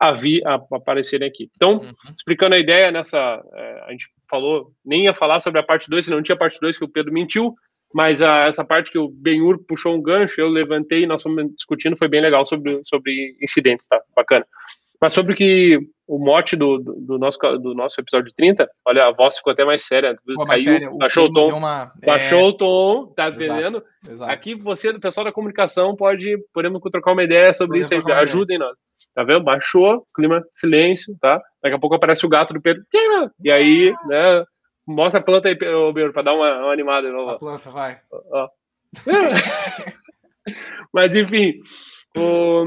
[0.00, 1.50] a, vi, a, aparecerem aqui.
[1.54, 1.92] Então, uhum.
[2.16, 3.18] explicando a ideia nessa.
[3.54, 6.58] É, a gente falou, nem ia falar sobre a parte 2, se não tinha parte
[6.58, 7.54] 2 que o Pedro mentiu,
[7.92, 11.44] mas a, essa parte que o Benhur puxou um gancho, eu levantei e nós fomos
[11.54, 14.00] discutindo, foi bem legal sobre, sobre incidentes, tá?
[14.16, 14.46] Bacana.
[15.00, 19.12] Mas sobre que o mote do, do, do, nosso, do nosso episódio 30, olha, a
[19.12, 20.16] voz ficou até mais séria.
[20.34, 20.96] Pô, mais caiu, séria.
[20.98, 21.56] baixou o, tom.
[21.56, 22.44] Uma, baixou é...
[22.44, 23.82] o tom, tá entendendo?
[24.22, 28.14] Aqui você, do pessoal da comunicação, pode, podemos trocar uma ideia sobre podemos isso aí.
[28.18, 28.76] Ajudem nós.
[29.14, 29.42] Tá vendo?
[29.42, 31.40] Baixou, clima, silêncio, tá?
[31.62, 32.82] Daqui a pouco aparece o gato do Pedro.
[33.42, 34.44] E aí, né?
[34.86, 37.08] Mostra a planta aí, Pedro, pra dar uma, uma animada.
[37.08, 38.00] A planta, vai.
[38.10, 38.48] Ó.
[40.92, 41.54] Mas, enfim,
[42.16, 42.64] o,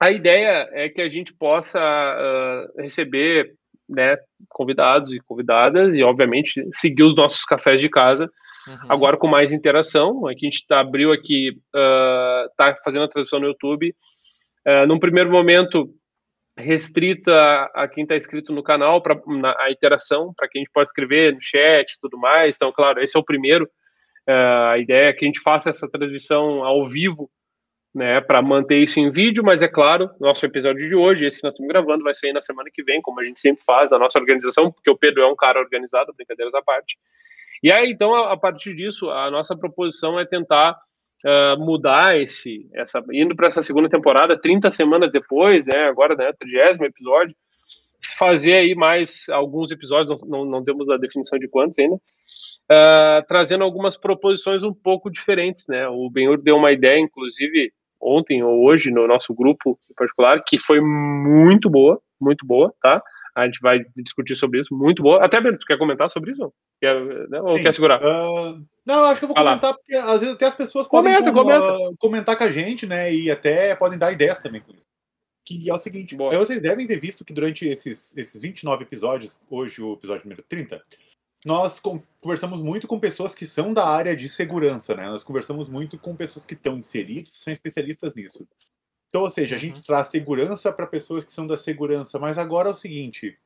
[0.00, 3.54] a ideia é que a gente possa uh, receber
[3.88, 4.16] né,
[4.48, 8.28] convidados e convidadas e, obviamente, seguir os nossos cafés de casa.
[8.66, 8.76] Uhum.
[8.88, 10.26] Agora com mais interação.
[10.26, 13.94] Aqui a gente tá, abriu aqui, uh, tá fazendo a tradução no YouTube
[14.64, 15.94] é, num primeiro momento,
[16.56, 19.20] restrita a, quem está inscrito no canal, para
[19.58, 22.54] a interação, para quem a gente pode escrever no chat e tudo mais.
[22.56, 23.68] Então, claro, esse é o primeiro.
[24.26, 27.30] É, a ideia é que a gente faça essa transmissão ao vivo,
[27.94, 31.44] né, para manter isso em vídeo, mas é claro, nosso episódio de hoje, esse que
[31.44, 33.98] nós estamos gravando, vai sair na semana que vem, como a gente sempre faz, a
[33.98, 36.98] nossa organização, porque o Pedro é um cara organizado, brincadeiras à parte.
[37.62, 40.76] E aí, então, a, a partir disso, a nossa proposição é tentar
[41.24, 46.32] uh, mudar esse, essa, indo para essa segunda temporada, 30 semanas depois, né, agora, né,
[46.38, 47.34] 30 episódio,
[48.18, 53.64] fazer aí mais alguns episódios, não, não temos a definição de quantos ainda, uh, trazendo
[53.64, 58.90] algumas proposições um pouco diferentes, né, o Benhur deu uma ideia, inclusive, ontem ou hoje,
[58.90, 63.02] no nosso grupo em particular, que foi muito boa, muito boa, tá?
[63.34, 65.24] A gente vai discutir sobre isso, muito boa.
[65.24, 66.52] Até, Bento, tu quer comentar sobre isso?
[66.80, 66.94] Quer,
[67.28, 67.40] né?
[67.40, 68.00] Ou quer segurar?
[68.00, 71.32] Uh, não, acho que eu vou comentar, porque às vezes até as pessoas podem comenta,
[71.32, 71.78] com, comenta.
[71.78, 73.12] Uh, comentar com a gente, né?
[73.12, 74.86] E até podem dar ideias também com isso.
[75.44, 76.34] Que é o seguinte, Boa.
[76.38, 80.82] vocês devem ter visto que durante esses, esses 29 episódios, hoje o episódio número 30,
[81.44, 81.78] nós
[82.22, 85.06] conversamos muito com pessoas que são da área de segurança, né?
[85.06, 88.46] Nós conversamos muito com pessoas que estão inseridos, são especialistas nisso.
[89.14, 89.84] Então, ou seja, a gente uhum.
[89.84, 93.38] traz segurança para pessoas que são da segurança, mas agora é o seguinte: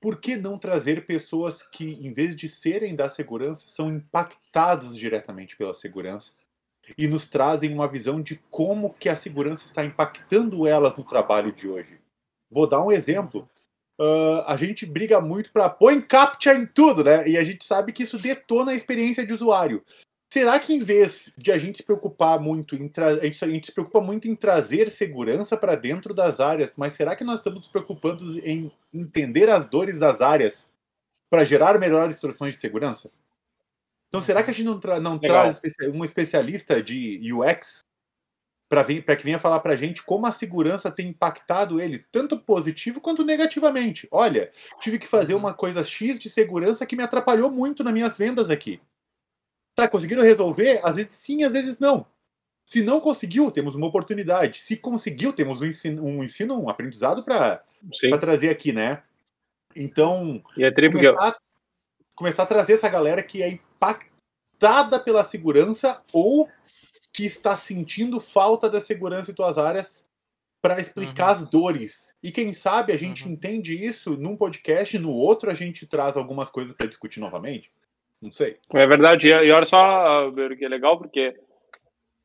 [0.00, 5.56] por que não trazer pessoas que, em vez de serem da segurança, são impactados diretamente
[5.56, 6.34] pela segurança
[6.96, 11.50] e nos trazem uma visão de como que a segurança está impactando elas no trabalho
[11.50, 11.98] de hoje?
[12.48, 13.50] Vou dar um exemplo.
[14.00, 17.28] Uh, a gente briga muito para põe captcha em tudo, né?
[17.28, 19.82] E a gente sabe que isso detona a experiência de usuário.
[20.32, 23.08] Será que em vez de a gente se preocupar muito em tra...
[23.08, 26.94] a, gente, a gente se preocupa muito em trazer segurança para dentro das áreas, mas
[26.94, 30.66] será que nós estamos nos preocupando em entender as dores das áreas
[31.28, 33.10] para gerar melhores soluções de segurança?
[34.08, 34.98] Então, será que a gente não, tra...
[34.98, 35.60] não traz
[35.92, 37.84] um especialista de UX
[38.70, 43.02] para que venha falar para a gente como a segurança tem impactado eles, tanto positivo
[43.02, 44.08] quanto negativamente?
[44.10, 45.40] Olha, tive que fazer uhum.
[45.40, 48.80] uma coisa X de segurança que me atrapalhou muito nas minhas vendas aqui.
[49.74, 50.80] Tá, conseguiram resolver?
[50.84, 52.06] Às vezes sim, às vezes não.
[52.64, 54.60] Se não conseguiu, temos uma oportunidade.
[54.60, 57.62] Se conseguiu, temos um ensino, um, ensino, um aprendizado para
[58.20, 59.02] trazer aqui, né?
[59.74, 61.36] Então, e é começar,
[62.14, 66.48] começar a trazer essa galera que é impactada pela segurança ou
[67.12, 70.06] que está sentindo falta da segurança em tuas áreas
[70.62, 71.32] para explicar uhum.
[71.32, 72.14] as dores.
[72.22, 73.32] E quem sabe a gente uhum.
[73.32, 77.72] entende isso num podcast, no outro a gente traz algumas coisas para discutir novamente.
[78.22, 78.56] Não sei.
[78.72, 79.28] É verdade.
[79.28, 81.34] E olha só, que é legal, porque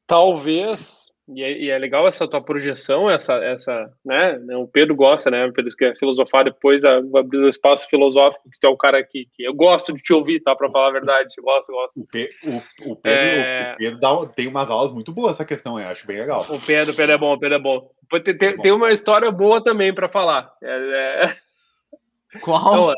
[0.05, 4.39] talvez e é, e é, legal essa tua projeção, essa, essa, né?
[4.55, 5.45] O Pedro gosta, né?
[5.45, 9.27] O Pedro quer filosofar depois, abrir o espaço filosófico, que tu é o cara que,
[9.33, 10.55] que eu gosto de te ouvir, tá?
[10.55, 11.99] Para falar a verdade, gosto, gosto.
[11.99, 13.73] O, Pe, o, o Pedro, é...
[13.73, 16.45] o Pedro dá, tem umas aulas muito boas essa questão, eu acho bem legal.
[16.49, 17.91] O Pedro, o Pedro é bom, o Pedro é bom.
[18.23, 18.63] Tem, tem, é bom.
[18.63, 20.49] tem uma história boa também para falar.
[20.63, 22.39] É, é...
[22.39, 22.91] Qual?
[22.91, 22.93] Então,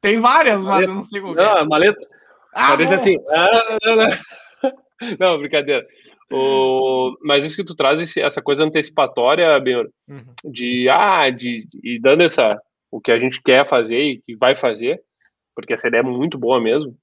[0.00, 1.34] tem várias, mas eu não sei qual.
[1.34, 2.11] Não, maleta.
[2.52, 3.16] Ah, deixa assim.
[3.30, 4.06] Ah, não, não, não.
[5.18, 5.86] não, brincadeira.
[6.32, 10.34] O, mas isso que tu traz, essa coisa antecipatória, Benhor, uhum.
[10.50, 12.58] de, ah, de, de, dando essa,
[12.90, 14.98] o que a gente quer fazer e que vai fazer,
[15.54, 16.96] porque essa ideia é muito boa mesmo.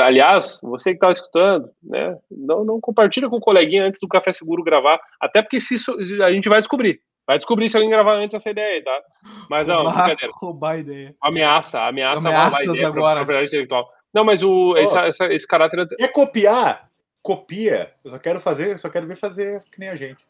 [0.00, 4.32] Aliás, você que está escutando, né, não, não compartilha com o coleguinha antes do Café
[4.32, 7.00] Seguro gravar, até porque se isso, a gente vai descobrir.
[7.26, 9.02] Vai descobrir se alguém gravar antes essa ideia aí, tá?
[9.50, 10.32] Mas não, roubar, brincadeira.
[10.34, 11.14] Roubar a ideia.
[11.20, 13.26] Ameaça, ameaça Ameaças a ideia agora.
[13.26, 15.86] Pra, pra não, mas o, oh, essa, essa, esse caráter.
[15.98, 16.88] É copiar
[17.28, 17.92] copia.
[18.02, 20.26] Eu só quero fazer, só quero ver fazer que nem a gente.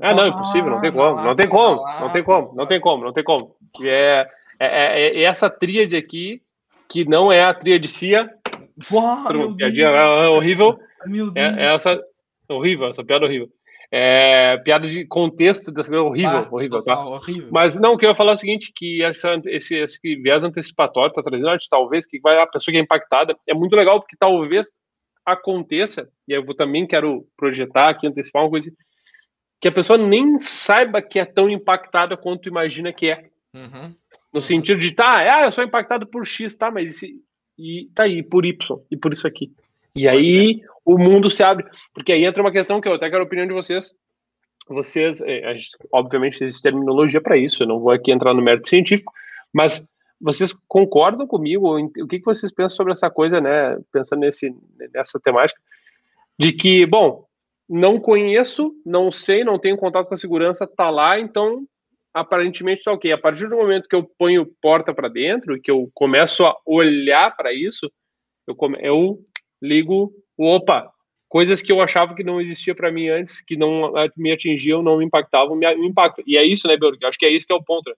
[0.00, 3.04] Ah, não, impossível, não tem como, não tem como, não tem como, não tem como,
[3.04, 3.56] não tem como.
[3.82, 4.28] É,
[4.58, 6.42] é, é, é essa tríade aqui,
[6.88, 8.30] que não é a tríade CIA,
[8.92, 10.78] Uau, piadinha é horrível,
[11.34, 11.98] é, é, essa,
[12.48, 13.50] horrível, essa piada horrível.
[13.90, 17.06] É, piada de contexto dessa coisa horrível, ah, horrível, tá?
[17.06, 17.48] Horrível.
[17.52, 20.42] Mas não, o que eu ia falar é o seguinte, que essa, esse, esse viés
[20.42, 24.16] antecipatório tá trazendo, talvez, que vai a pessoa que é impactada, é muito legal, porque
[24.18, 24.66] talvez
[25.24, 28.72] aconteça, e eu também quero projetar aqui, antecipar uma coisa,
[29.60, 33.28] que a pessoa nem saiba que é tão impactada quanto imagina que é.
[33.54, 33.94] Uhum.
[34.32, 37.14] No sentido de, tá, ah, eu sou impactado por X, tá, mas e,
[37.58, 39.50] e tá aí, por Y, e por isso aqui.
[39.96, 43.22] E aí o mundo se abre, porque aí entra uma questão que eu até quero
[43.22, 43.92] a opinião de vocês.
[44.68, 45.54] Vocês, é,
[45.92, 49.12] obviamente, existe terminologia para isso, eu não vou aqui entrar no mérito científico,
[49.52, 49.84] mas
[50.20, 51.78] vocês concordam comigo?
[51.78, 53.78] O que, que vocês pensam sobre essa coisa, né?
[53.92, 54.54] Pensando nesse,
[54.92, 55.60] nessa temática,
[56.38, 57.24] de que, bom,
[57.68, 61.66] não conheço, não sei, não tenho contato com a segurança, tá lá, então
[62.12, 63.12] aparentemente tá ok.
[63.12, 67.34] A partir do momento que eu ponho porta para dentro que eu começo a olhar
[67.36, 67.90] para isso,
[68.46, 69.18] eu, eu
[69.62, 70.90] ligo, opa,
[71.28, 74.98] coisas que eu achava que não existia para mim antes, que não me atingiam, não
[74.98, 75.92] me impactavam, me, me.
[76.26, 77.04] E é isso, né, Björk?
[77.04, 77.88] Acho que é isso que é o ponto.
[77.90, 77.96] Né?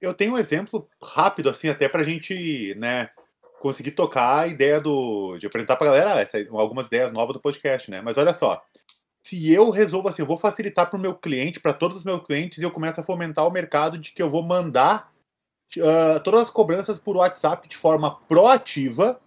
[0.00, 3.10] Eu tenho um exemplo rápido, assim, até para a gente, né,
[3.60, 5.36] conseguir tocar a ideia do.
[5.38, 8.00] de apresentar para a galera essa, algumas ideias novas do podcast, né?
[8.00, 8.62] Mas olha só.
[9.22, 12.22] Se eu resolvo assim, eu vou facilitar para o meu cliente, para todos os meus
[12.24, 15.12] clientes, e eu começo a fomentar o mercado de que eu vou mandar
[15.78, 19.20] uh, todas as cobranças por WhatsApp de forma proativa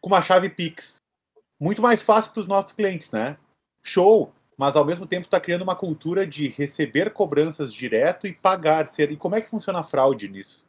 [0.00, 0.98] com uma chave Pix.
[1.60, 3.36] Muito mais fácil para os nossos clientes, né?
[3.82, 4.32] Show!
[4.58, 8.90] mas ao mesmo tempo está criando uma cultura de receber cobranças direto e pagar.
[8.98, 10.64] E como é que funciona a fraude nisso?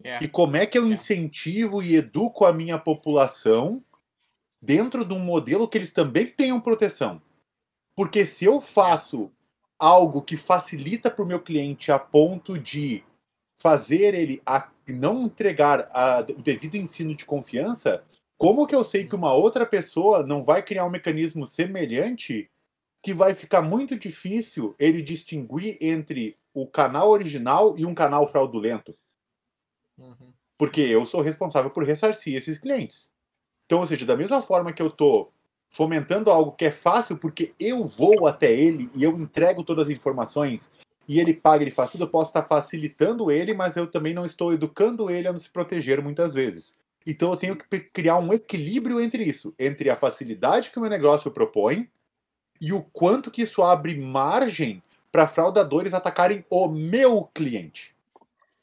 [0.00, 0.24] Yeah.
[0.24, 3.82] E como é que eu incentivo e educo a minha população
[4.62, 7.20] dentro de um modelo que eles também tenham proteção?
[7.96, 9.32] Porque se eu faço
[9.76, 13.02] algo que facilita para o meu cliente a ponto de
[13.56, 14.40] fazer ele
[14.86, 18.04] não entregar a, o devido ensino de confiança,
[18.38, 22.48] como que eu sei que uma outra pessoa não vai criar um mecanismo semelhante
[23.02, 28.96] que vai ficar muito difícil ele distinguir entre o canal original e um canal fraudulento.
[29.98, 30.32] Uhum.
[30.56, 33.12] Porque eu sou responsável por ressarcir esses clientes.
[33.66, 35.32] Então, ou seja, da mesma forma que eu estou
[35.68, 39.90] fomentando algo que é fácil, porque eu vou até ele e eu entrego todas as
[39.90, 40.70] informações
[41.06, 44.24] e ele paga, ele faz tudo, eu posso estar facilitando ele, mas eu também não
[44.24, 46.76] estou educando ele a não se proteger muitas vezes.
[47.08, 50.90] Então eu tenho que criar um equilíbrio entre isso, entre a facilidade que o meu
[50.90, 51.88] negócio propõe
[52.60, 57.94] e o quanto que isso abre margem para fraudadores atacarem o meu cliente.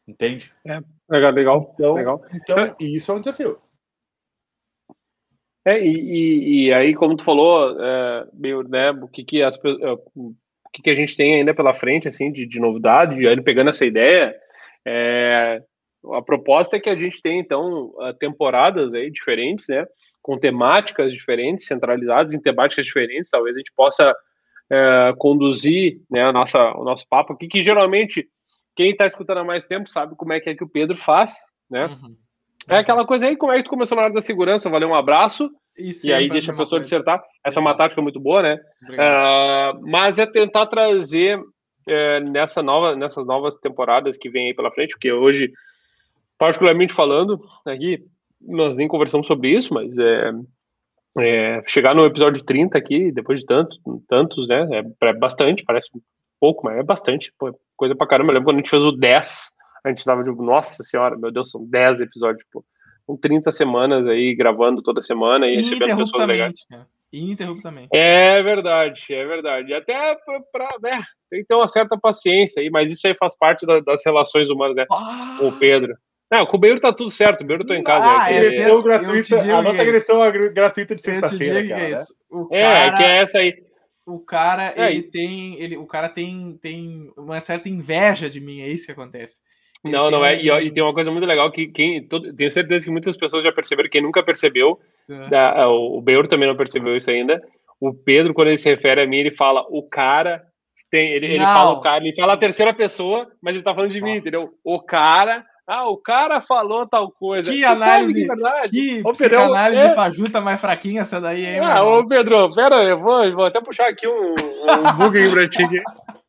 [0.08, 0.54] Entende?
[0.64, 0.80] É,
[1.10, 1.74] legal, legal.
[1.74, 2.22] Então, legal.
[2.34, 3.60] então isso é um desafio.
[5.66, 9.56] É, e, e, e aí, como tu falou, é, meio, né, o que que, as,
[9.56, 10.36] é, o
[10.72, 13.84] que que a gente tem ainda pela frente, assim, de, de novidade, de, pegando essa
[13.84, 14.36] ideia,
[14.86, 15.64] é,
[16.14, 19.86] a proposta é que a gente tem, então, temporadas aí diferentes, né,
[20.22, 24.16] com temáticas diferentes, centralizadas em temáticas diferentes, talvez a gente possa
[24.70, 28.28] é, conduzir né, a nossa, o nosso papo aqui, que geralmente
[28.76, 31.36] quem está escutando há mais tempo sabe como é que é que o Pedro faz,
[31.70, 31.86] né?
[31.86, 32.16] Uhum.
[32.68, 34.96] É aquela coisa aí, como é que tu começou na área da segurança, valeu um
[34.96, 37.22] abraço, e, e aí deixa a pessoa dissertar.
[37.46, 38.60] Essa é uma tática muito boa, né?
[38.84, 41.40] Uh, mas é tentar trazer
[41.88, 45.52] é, nessa nova, nessas novas temporadas que vem aí pela frente, porque hoje,
[46.38, 48.04] particularmente falando, aqui,
[48.42, 50.32] nós nem conversamos sobre isso, mas é,
[51.18, 54.68] é, chegar no episódio 30 aqui, depois de tantos, tantos, né?
[55.02, 55.90] É, é bastante, parece
[56.40, 57.32] pouco, mas é bastante.
[57.38, 58.32] Pô, coisa pra caramba.
[58.32, 59.52] Eu lembro quando a gente fez o 10,
[59.84, 62.64] a gente estava de, nossa senhora, meu Deus, são 10 episódios, pô.
[63.08, 66.66] Com 30 semanas aí, gravando toda semana e recebendo pessoas legais.
[66.68, 66.88] Cara.
[67.14, 67.90] Ininterruptamente.
[67.94, 69.74] É verdade, é verdade.
[69.74, 70.18] Até
[70.52, 73.80] para né, tem que ter uma certa paciência aí, mas isso aí faz parte da,
[73.80, 74.86] das relações humanas, né?
[74.92, 75.38] Ah.
[75.42, 75.96] O Pedro.
[76.32, 78.24] Não, com o Beiro tá tudo certo, o Beiro tá em casa.
[78.24, 80.20] Ah, é, agressão gratuita, a nossa agressão
[80.54, 81.82] gratuita de sexta-feira, cara.
[81.82, 82.14] É, isso.
[82.30, 83.54] O cara, é, que é essa aí.
[84.06, 88.62] O cara, é ele tem, ele, o cara tem, tem uma certa inveja de mim,
[88.62, 89.40] é isso que acontece.
[89.84, 90.36] Ele não, não é.
[90.36, 90.40] Um...
[90.40, 93.44] E, e, tem uma coisa muito legal que quem, todo, tenho certeza que muitas pessoas
[93.44, 95.30] já perceberam, quem nunca percebeu, é.
[95.30, 97.42] da, o Beiro também não percebeu isso ainda.
[97.80, 100.44] O Pedro, quando ele se refere a mim, ele fala o cara
[100.96, 103.92] tem, ele, ele fala o cara, ele fala a terceira pessoa, mas ele tá falando
[103.92, 104.54] de mim, entendeu?
[104.64, 107.52] O cara ah, o cara falou tal coisa.
[107.52, 108.72] Que análise, que, verdade.
[108.72, 109.96] que ô, Pedro, psicanálise é...
[109.96, 111.60] fajuta mais fraquinha essa daí, hein?
[111.60, 115.32] Ah, ô Pedro, pera aí, eu vou, vou até puxar aqui um, um bug aí
[115.32, 115.64] pra ti,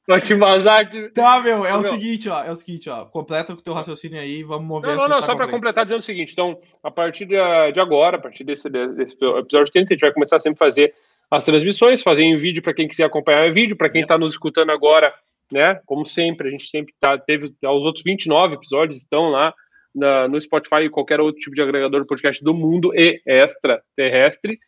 [0.06, 1.10] pra te vazar aqui.
[1.10, 4.18] Tá, meu, é o seguinte, ó, é o seguinte, ó, completa com o teu raciocínio
[4.18, 7.26] aí, vamos mover Não, não, não, só pra completar dizendo o seguinte, então, a partir
[7.26, 7.36] de,
[7.72, 10.94] de agora, a partir desse, desse episódio 30, a gente vai começar sempre a fazer
[11.30, 14.32] as transmissões, fazer em vídeo para quem quiser acompanhar em vídeo, para quem está nos
[14.32, 15.12] escutando agora,
[15.52, 15.80] né?
[15.86, 19.54] Como sempre, a gente sempre tá, teve os outros 29 episódios estão lá
[19.94, 24.58] na, no Spotify e qualquer outro tipo de agregador de podcast do mundo e extraterrestre.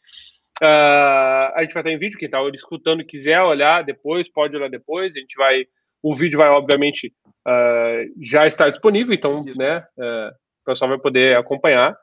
[0.63, 4.71] Uh, a gente vai estar em vídeo, quem está escutando quiser olhar depois, pode olhar
[4.71, 5.15] depois.
[5.15, 5.67] A gente vai,
[6.03, 7.13] o vídeo vai obviamente
[7.47, 10.31] uh, já estar disponível, então, né, uh,
[10.63, 11.97] o pessoal vai poder acompanhar,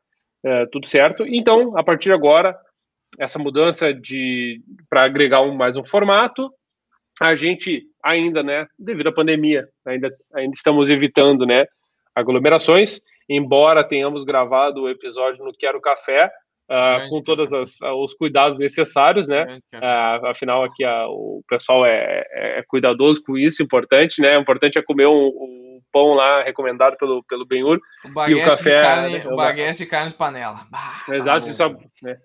[0.72, 1.26] tudo certo.
[1.28, 2.56] Então, a partir de agora,
[3.18, 6.52] essa mudança de para agregar um, mais um formato,
[7.20, 11.66] a gente ainda, né, devido à pandemia, ainda, ainda estamos evitando, né,
[12.16, 16.32] aglomerações, embora tenhamos gravado o episódio no Quero Café,
[16.70, 19.60] uh, com todos os cuidados necessários, né?
[19.74, 24.38] Uh, afinal, aqui uh, o pessoal é, é, cuidadoso com isso, importante, né?
[24.38, 27.80] O importante é comer um, um pão lá recomendado pelo, pelo Benhur.
[28.06, 28.82] O e o café.
[28.82, 29.28] Carne, né?
[29.28, 30.66] O baguete de carne de panela.
[30.70, 32.18] Bah, Exato, tá isso, né?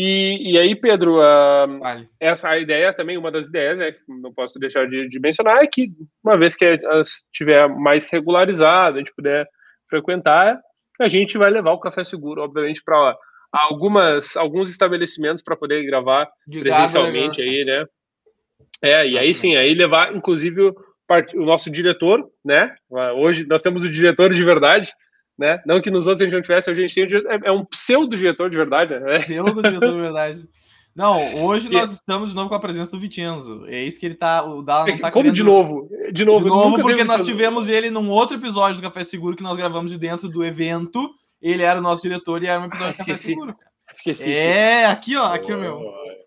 [0.00, 2.08] E, e aí, Pedro, vale.
[2.20, 5.60] essa a ideia também, uma das ideias, né, que não posso deixar de, de mencionar,
[5.60, 5.90] é que
[6.22, 6.78] uma vez que
[7.26, 9.44] estiver mais regularizado, a gente puder
[9.90, 10.56] frequentar,
[11.00, 13.16] a gente vai levar o Café Seguro, obviamente, para
[13.52, 17.84] algumas alguns estabelecimentos para poder gravar de presencialmente aí, né?
[18.80, 20.76] É, e aí sim, aí levar, inclusive, o,
[21.34, 22.72] o nosso diretor, né?
[23.16, 24.92] Hoje nós temos o diretor de verdade,
[25.38, 25.62] né?
[25.64, 27.64] Não que nos outros a gente não tivesse, hoje a gente tem, é, é um
[27.64, 29.14] pseudo-diretor de verdade, né?
[29.14, 30.48] Pseudo-diretor de verdade.
[30.96, 33.64] Não, hoje nós estamos de novo com a presença do Vicenzo.
[33.68, 34.44] É isso que ele tá.
[34.44, 35.36] O Dala não tá Como querendo...
[35.36, 35.88] de novo?
[36.12, 39.42] De novo, de novo porque nós tivemos ele num outro episódio do Café Seguro que
[39.44, 41.08] nós gravamos de dentro do evento.
[41.40, 43.54] Ele era o nosso diretor e era um episódio ah, do Café Seguro.
[43.94, 44.32] Esqueci.
[44.32, 45.80] É, aqui, ó, aqui, o meu.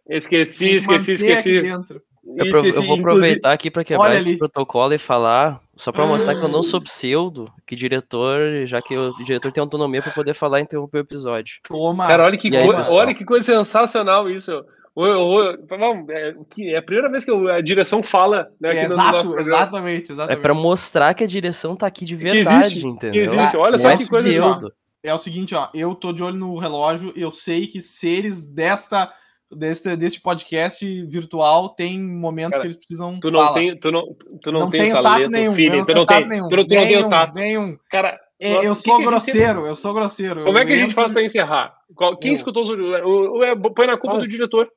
[0.08, 1.62] Esqueci, esqueci, esqueci.
[1.62, 2.02] Dentro.
[2.24, 6.36] Eu, pro, eu, vou aproveitar aqui para quebrar esse protocolo e falar, só para mostrar
[6.36, 10.36] que eu não sou pseudo, que diretor, já que o diretor tem autonomia para poder
[10.36, 11.60] falar e interromper o episódio.
[11.68, 12.08] Toma.
[12.08, 14.52] Cara, olha que, aí, olha que coisa sensacional isso.
[14.98, 16.36] É,
[16.74, 18.76] é a primeira vez que a direção fala, né?
[18.76, 20.38] É, exato, exatamente, exatamente.
[20.38, 23.34] É para mostrar que a direção tá aqui de verdade, existe, entendeu?
[23.34, 23.58] Existe.
[23.58, 24.28] Olha só é que coisa.
[24.28, 24.74] Pseudo.
[25.04, 29.12] É o seguinte, ó, eu tô de olho no relógio, eu sei que seres desta
[29.56, 34.16] deste, deste podcast virtual tem momentos Cara, que eles precisam tu não tem tu não
[34.42, 37.10] tu não, não tem tato nenhum, feeling, tu não tem nenhum, tu não tem nenhum,
[37.10, 37.36] tato.
[37.36, 37.78] nenhum.
[37.90, 40.44] Cara, é, eu sou grosseiro, eu sou grosseiro.
[40.46, 41.76] Como é que a gente faz para encerrar?
[42.20, 42.36] Quem eu.
[42.36, 44.68] escutou os o, o, é, põe na culpa Mas, do diretor.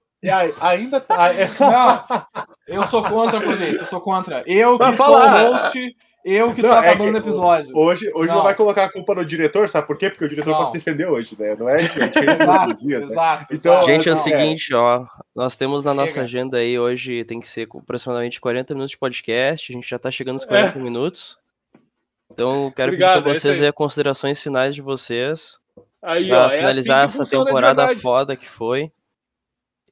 [0.61, 1.31] ainda tá.
[1.61, 4.45] Não, eu sou contra fazer isso, eu sou contra.
[4.47, 7.77] Eu que sou o host, eu que tô não, acabando é o episódio.
[7.77, 8.37] Hoje, hoje não.
[8.37, 8.43] não.
[8.43, 10.09] vai colocar a culpa no diretor, sabe por quê?
[10.09, 10.59] Porque o diretor não.
[10.59, 11.55] pode se defender hoje, né?
[11.55, 13.07] Não é que a gente exato, dias, né?
[13.07, 14.77] exato, então, Gente, é o seguinte, é.
[14.77, 15.07] ó.
[15.35, 16.03] Nós temos na Chega.
[16.03, 19.71] nossa agenda aí hoje, tem que ser aproximadamente 40 minutos de podcast.
[19.71, 20.83] A gente já tá chegando nos 40 é.
[20.83, 21.39] minutos.
[22.33, 23.73] Então, quero Obrigado, pedir pra vocês é aí.
[23.73, 25.59] considerações finais de vocês.
[26.03, 28.91] Aí, pra ó, é finalizar assim essa temporada foda que foi.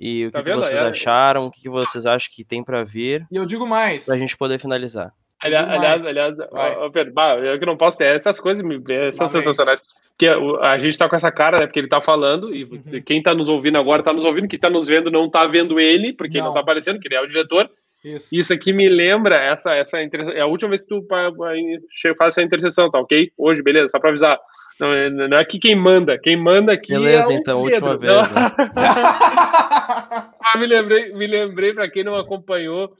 [0.00, 0.88] E o tá que, que vocês é.
[0.88, 3.26] acharam, o que vocês acham que tem para vir.
[3.30, 4.06] E eu digo mais.
[4.06, 5.14] Pra gente poder finalizar.
[5.42, 8.80] Aliás, aliás, aliás ó, Pedro, bah, eu que não posso ter essas coisas me,
[9.12, 9.82] são sensacionais.
[10.10, 10.28] Porque
[10.60, 11.66] a gente tá com essa cara, né?
[11.66, 13.02] Porque ele tá falando, e uhum.
[13.04, 15.80] quem tá nos ouvindo agora tá nos ouvindo, quem tá nos vendo não tá vendo
[15.80, 17.68] ele, porque não, não tá aparecendo, que ele é o diretor.
[18.04, 18.28] Isso.
[18.32, 22.90] Isso aqui me lembra essa, essa é a última vez que tu faz essa interseção,
[22.90, 23.32] tá ok?
[23.38, 24.38] Hoje, beleza, só pra avisar.
[24.78, 26.92] Não, é, não é aqui quem manda, quem manda aqui.
[26.92, 27.86] Beleza, é então, Pedro.
[27.86, 28.30] última vez.
[28.30, 28.52] Né?
[30.44, 32.92] ah, me lembrei, me lembrei para quem não acompanhou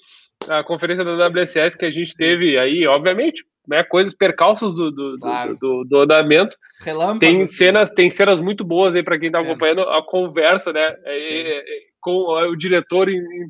[0.49, 5.19] a conferência da WSS que a gente teve aí, obviamente, né, coisas percalços do, do,
[5.19, 5.57] claro.
[5.57, 6.57] do, do, do andamento.
[6.81, 7.21] Relâmpago.
[7.21, 9.43] Tem cenas, tem cenas muito boas aí para quem está é.
[9.43, 10.97] acompanhando a conversa, né?
[11.05, 13.49] É, é, com o diretor em, em,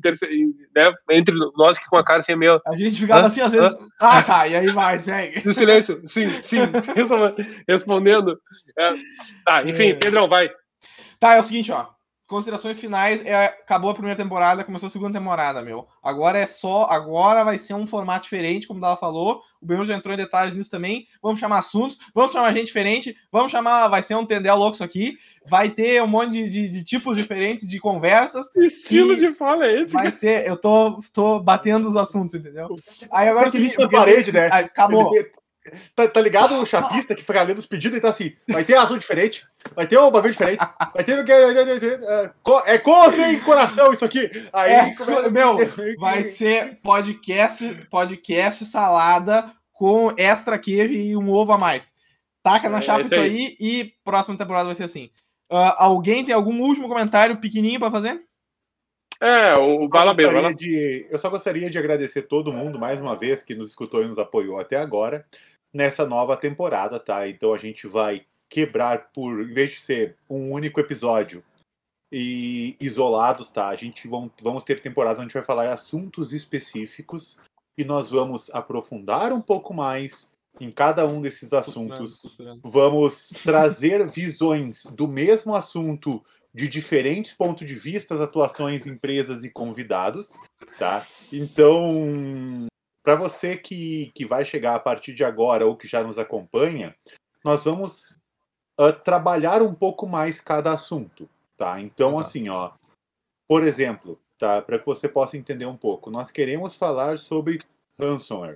[0.75, 2.61] né, entre nós que com a cara assim meio.
[2.67, 3.75] A gente ficava assim às vezes.
[3.99, 5.43] Ah, tá, e aí vai, segue.
[5.43, 6.59] No silêncio, sim, sim,
[7.67, 8.37] respondendo.
[8.77, 8.93] É,
[9.43, 9.93] tá, enfim, é.
[9.95, 10.51] Pedrão, vai.
[11.19, 11.87] Tá, é o seguinte, ó
[12.33, 15.87] considerações finais, é, acabou a primeira temporada, começou a segunda temporada, meu.
[16.01, 19.39] Agora é só, agora vai ser um formato diferente, como ela falou.
[19.61, 21.07] O Benhur já entrou em detalhes nisso também.
[21.21, 24.83] Vamos chamar assuntos, vamos chamar gente diferente, vamos chamar, vai ser um tendel louco isso
[24.83, 25.15] aqui.
[25.45, 28.49] Vai ter um monte de, de, de tipos diferentes de conversas.
[28.49, 29.93] Que estilo de fala é esse?
[29.93, 32.75] Vai ser, eu tô, tô batendo os assuntos, entendeu?
[33.11, 34.47] Aí agora que na parede, né?
[34.47, 35.11] Acabou.
[35.95, 38.75] Tá, tá, ligado o chapista que fica lendo os pedidos e tá assim: vai ter
[38.75, 40.59] azul diferente, vai ter um bagulho diferente,
[40.93, 41.17] vai ter.
[42.65, 44.29] É com ou sem coração isso aqui?
[44.51, 45.29] Aí é, começa...
[45.29, 45.55] Meu,
[45.97, 51.93] vai ser podcast, podcast salada com extra queijo e um ovo a mais.
[52.43, 53.55] Taca na é, chapa é isso aí.
[53.57, 55.09] e próxima temporada vai ser assim.
[55.49, 58.19] Uh, alguém tem algum último comentário pequenininho para fazer?
[59.21, 59.87] É, o.
[60.53, 64.07] De, eu só gostaria de agradecer todo mundo mais uma vez que nos escutou e
[64.07, 65.25] nos apoiou até agora
[65.73, 67.27] nessa nova temporada, tá?
[67.27, 71.43] Então a gente vai quebrar por, em vez de ser um único episódio
[72.11, 73.69] e isolados, tá?
[73.69, 77.37] A gente vão, vamos ter temporadas onde a gente vai falar assuntos específicos
[77.75, 82.37] e nós vamos aprofundar um pouco mais em cada um desses assuntos.
[82.61, 90.37] Vamos trazer visões do mesmo assunto de diferentes pontos de vista, atuações, empresas e convidados,
[90.77, 91.03] tá?
[91.31, 92.67] Então,
[93.03, 96.95] para você que, que vai chegar a partir de agora ou que já nos acompanha,
[97.43, 98.17] nós vamos
[98.79, 101.81] uh, trabalhar um pouco mais cada assunto, tá?
[101.81, 102.21] Então, Exato.
[102.21, 102.71] assim, ó,
[103.45, 104.61] por exemplo, tá?
[104.61, 107.59] Para que você possa entender um pouco, nós queremos falar sobre
[107.99, 108.55] ransomware.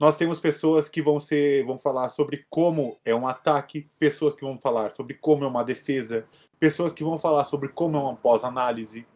[0.00, 4.44] Nós temos pessoas que vão ser, vão falar sobre como é um ataque, pessoas que
[4.44, 6.26] vão falar sobre como é uma defesa,
[6.58, 9.06] pessoas que vão falar sobre como é uma pós-análise.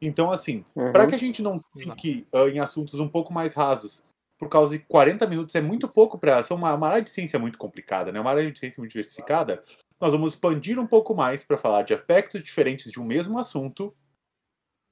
[0.00, 0.92] Então, assim, uhum.
[0.92, 4.04] para que a gente não fique uh, em assuntos um pouco mais rasos
[4.38, 6.42] por causa de 40 minutos é muito pouco para.
[6.44, 8.20] São uma, uma área de ciência muito complicada, né?
[8.20, 9.62] Uma área de ciência muito diversificada.
[10.00, 13.94] Nós vamos expandir um pouco mais para falar de aspectos diferentes de um mesmo assunto,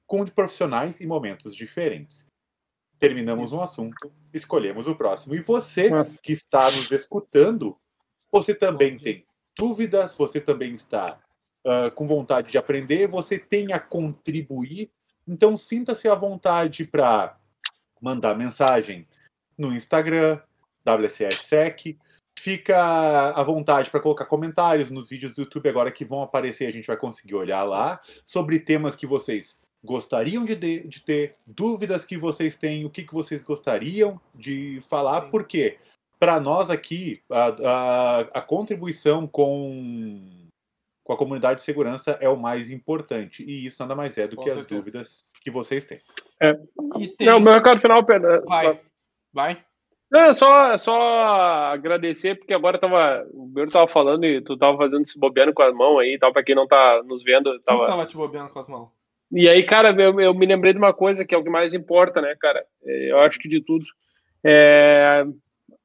[0.05, 2.27] com profissionais e momentos diferentes.
[2.99, 5.35] Terminamos um assunto, escolhemos o próximo.
[5.35, 5.91] E você
[6.23, 7.79] que está nos escutando,
[8.33, 9.25] você também tem
[9.57, 11.21] dúvidas, você também está
[11.65, 14.91] uh, com vontade de aprender, você tem a contribuir.
[15.27, 17.39] Então sinta-se à vontade para
[18.01, 19.07] mandar mensagem,
[19.59, 20.41] no Instagram,
[20.85, 21.99] WCSSec.
[22.39, 26.71] Fica à vontade para colocar comentários nos vídeos do YouTube agora que vão aparecer, a
[26.71, 32.05] gente vai conseguir olhar lá, sobre temas que vocês gostariam de, de, de ter, dúvidas
[32.05, 35.31] que vocês têm, o que, que vocês gostariam de falar, Sim.
[35.31, 35.79] porque
[36.19, 40.47] para nós aqui, a, a, a contribuição com
[41.07, 43.45] com a comunidade de segurança é o mais importante.
[43.45, 44.67] E isso nada mais é do com que certeza.
[44.67, 46.01] as dúvidas que vocês têm.
[46.43, 46.53] É.
[47.17, 47.29] Tem...
[47.29, 48.43] Não, meu recado final, Pedro.
[48.45, 48.81] Vai.
[49.37, 49.59] Vai.
[50.11, 50.99] Não, é só, é só
[51.71, 55.63] agradecer, porque agora tava, o Beiro tava falando e tu tava fazendo esse bobeando com
[55.63, 57.61] as mãos aí e tal, pra quem não tá nos vendo.
[57.61, 57.85] Tava...
[57.85, 58.89] Tu tava te bobeando com as mãos.
[59.31, 61.75] E aí, cara, eu, eu, me lembrei de uma coisa que é o que mais
[61.75, 62.65] importa, né, cara?
[62.83, 63.85] É, eu acho que de tudo.
[64.43, 65.27] É,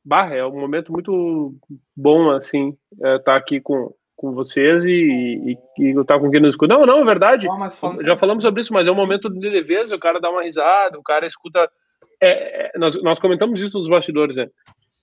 [0.06, 1.54] bah, é um momento muito
[1.94, 6.40] bom, assim, estar é, tá aqui com, com vocês e, e, e tá com quem
[6.40, 6.74] nos escuta.
[6.74, 7.48] Não, não, é verdade.
[7.48, 10.44] Não, já falamos sobre isso, mas é um momento de leveza, o cara dá uma
[10.44, 11.70] risada, o cara escuta
[12.22, 14.48] é, é, nós, nós comentamos isso nos bastidores, né?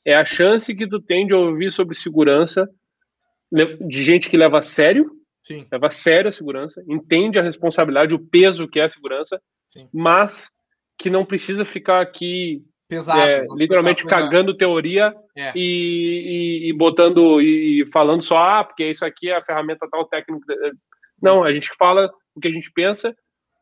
[0.05, 2.69] É a chance que tu tem de ouvir sobre segurança
[3.53, 5.11] de gente que leva a sério,
[5.43, 5.67] Sim.
[5.71, 9.89] leva a sério a segurança, entende a responsabilidade, o peso que é a segurança, Sim.
[9.93, 10.51] mas
[10.99, 14.59] que não precisa ficar aqui Pesado, é, literalmente pesado, cagando pesado.
[14.59, 15.53] teoria é.
[15.55, 20.07] e, e, e, botando e falando só, ah, porque isso aqui é a ferramenta tal
[20.07, 20.55] técnica.
[21.21, 23.15] Não, a gente fala o que a gente pensa,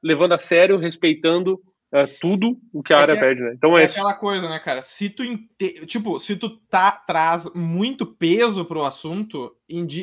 [0.03, 1.61] levando a sério, respeitando
[1.97, 3.53] é, tudo o que a é área que é, pede, né?
[3.55, 4.83] Então é, é aquela coisa, né, cara?
[4.83, 5.25] Se tu
[5.87, 9.57] tipo, se tu tá, traz muito peso pro assunto,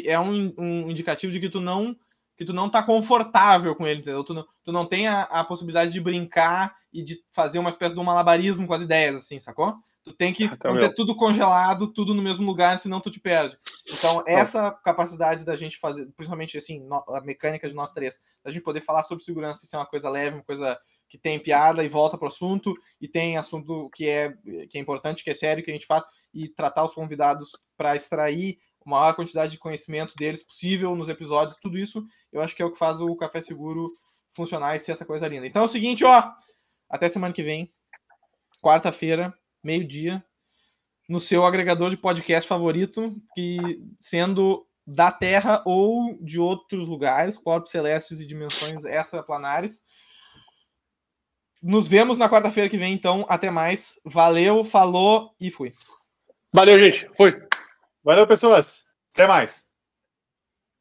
[0.06, 1.96] é um, um indicativo de que tu não
[2.36, 4.24] que tu não tá confortável com ele, entendeu?
[4.24, 7.94] Tu não, tu não tem a, a possibilidade de brincar e de fazer uma espécie
[7.94, 9.76] de um malabarismo com as ideias, assim, sacou?
[10.04, 13.20] Tu tem que ah, tá ter tudo congelado, tudo no mesmo lugar, senão tu te
[13.20, 13.58] perde.
[13.88, 18.64] Então, essa capacidade da gente fazer, principalmente assim, a mecânica de nós três, da gente
[18.64, 20.78] poder falar sobre segurança e ser uma coisa leve, uma coisa
[21.10, 24.34] que tem piada e volta pro assunto, e tem assunto que é,
[24.70, 27.96] que é importante, que é sério, que a gente faz, e tratar os convidados para
[27.96, 32.62] extrair a maior quantidade de conhecimento deles possível nos episódios, tudo isso eu acho que
[32.62, 33.96] é o que faz o Café Seguro
[34.36, 35.46] funcionar e ser essa coisa linda.
[35.46, 36.32] Então é o seguinte, ó,
[36.90, 37.72] até semana que vem.
[38.62, 39.34] quarta-feira,
[39.64, 40.24] meio-dia,
[41.08, 47.72] no seu agregador de podcast favorito, que sendo da Terra ou de outros lugares, corpos
[47.72, 49.84] celestes e dimensões extraplanares.
[51.64, 53.26] Nos vemos na quarta-feira que vem, então.
[53.30, 54.02] Até mais.
[54.04, 55.72] Valeu, falou e fui.
[56.52, 57.10] Valeu, gente.
[57.16, 57.42] Foi.
[58.04, 58.84] Valeu, pessoas.
[59.14, 59.66] Até mais.